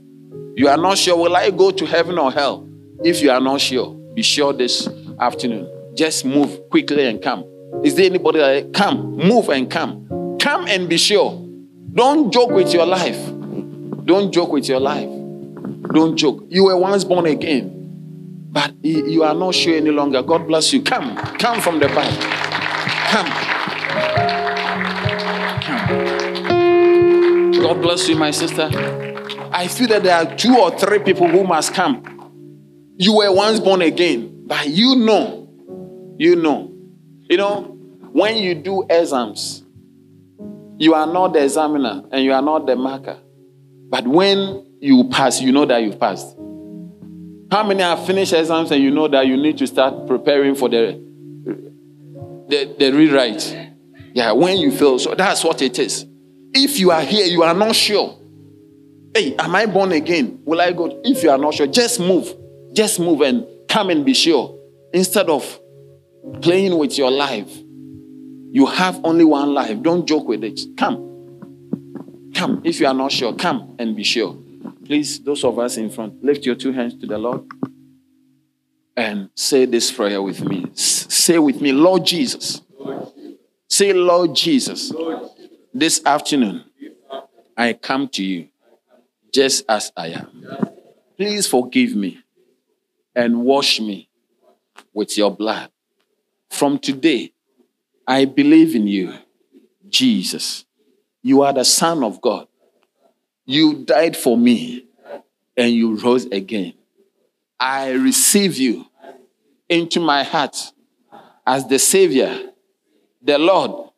[0.60, 2.68] You are not sure, will I go to heaven or hell?
[3.02, 4.86] If you are not sure, be sure this
[5.18, 5.66] afternoon.
[5.96, 7.46] Just move quickly and come.
[7.82, 10.36] Is there anybody that come, move and come?
[10.38, 11.42] Come and be sure.
[11.94, 13.16] Don't joke with your life.
[14.04, 15.08] Don't joke with your life.
[15.94, 16.44] Don't joke.
[16.50, 20.22] You were once born again, but you are not sure any longer.
[20.22, 20.82] God bless you.
[20.82, 22.20] Come, come from the back.
[23.08, 23.30] Come.
[27.48, 27.62] Come.
[27.62, 29.09] God bless you, my sister.
[29.52, 32.04] I feel that there are two or three people who must come.
[32.96, 35.48] You were once born again, but you know,
[36.18, 36.72] you know,
[37.28, 37.62] you know,
[38.12, 39.64] when you do exams,
[40.78, 43.18] you are not the examiner and you are not the marker.
[43.88, 46.36] But when you pass, you know that you've passed.
[47.50, 50.68] How many have finished exams and you know that you need to start preparing for
[50.68, 50.92] the,
[52.48, 53.56] the, the rewrite?
[54.14, 54.98] Yeah, when you fail.
[54.98, 56.06] So that's what it is.
[56.52, 58.19] If you are here, you are not sure.
[59.14, 60.40] Hey, am I born again?
[60.44, 61.00] Will I go?
[61.04, 62.32] If you are not sure, just move.
[62.72, 64.58] Just move and come and be sure.
[64.92, 65.60] Instead of
[66.40, 67.50] playing with your life,
[68.52, 69.82] you have only one life.
[69.82, 70.60] Don't joke with it.
[70.76, 72.30] Come.
[72.34, 72.62] Come.
[72.64, 74.36] If you are not sure, come and be sure.
[74.84, 77.44] Please, those of us in front, lift your two hands to the Lord
[78.96, 80.66] and say this prayer with me.
[80.74, 82.60] Say with me, Lord Jesus.
[83.68, 84.92] Say, Lord Jesus,
[85.72, 86.64] this afternoon
[87.56, 88.48] I come to you
[89.32, 90.46] just as I am.
[91.16, 92.20] Please forgive me
[93.14, 94.08] and wash me
[94.92, 95.70] with your blood.
[96.50, 97.32] From today,
[98.06, 99.14] I believe in you,
[99.88, 100.64] Jesus.
[101.22, 102.48] You are the Son of God.
[103.44, 104.86] You died for me
[105.56, 106.74] and you rose again.
[107.58, 108.86] I receive you
[109.68, 110.56] into my heart
[111.46, 112.50] as the Savior,
[113.22, 113.90] the Lord,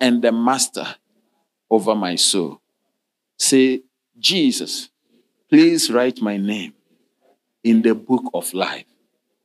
[0.00, 0.86] and the Master
[1.70, 2.60] over my soul.
[3.38, 3.82] Say,
[4.20, 4.90] Jesus,
[5.48, 6.74] please write my name
[7.64, 8.84] in the book of life.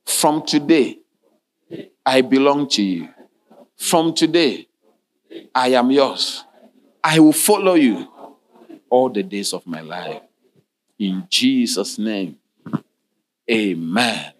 [0.04, 0.98] From today,
[2.04, 3.08] I belong to you.
[3.76, 4.68] From today,
[5.54, 6.44] I am yours.
[7.02, 8.08] I will follow you
[8.88, 10.22] all the days of my life.
[10.98, 12.38] In Jesus' name,
[13.50, 14.32] amen.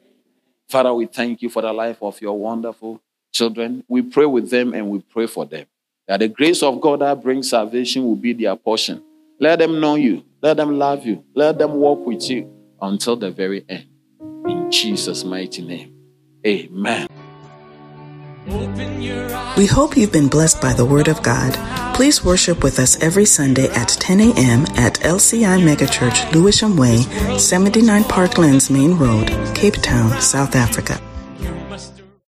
[0.69, 3.01] Father, we thank you for the life of your wonderful
[3.33, 3.85] children.
[3.89, 5.67] We pray with them and we pray for them.
[6.09, 9.03] That the grace of God that brings salvation will be their portion.
[9.39, 10.25] Let them know you.
[10.43, 11.25] Let them love you.
[11.35, 13.87] Let them walk with you until the very end.
[14.21, 15.95] In Jesus' mighty name,
[16.47, 17.09] amen.
[19.57, 21.55] We hope you've been blessed by the Word of God.
[21.95, 24.63] Please worship with us every Sunday at 10 a.m.
[24.77, 26.99] at LCI Megachurch, Lewisham Way,
[27.39, 31.01] 79 Parklands Main Road, Cape Town, South Africa.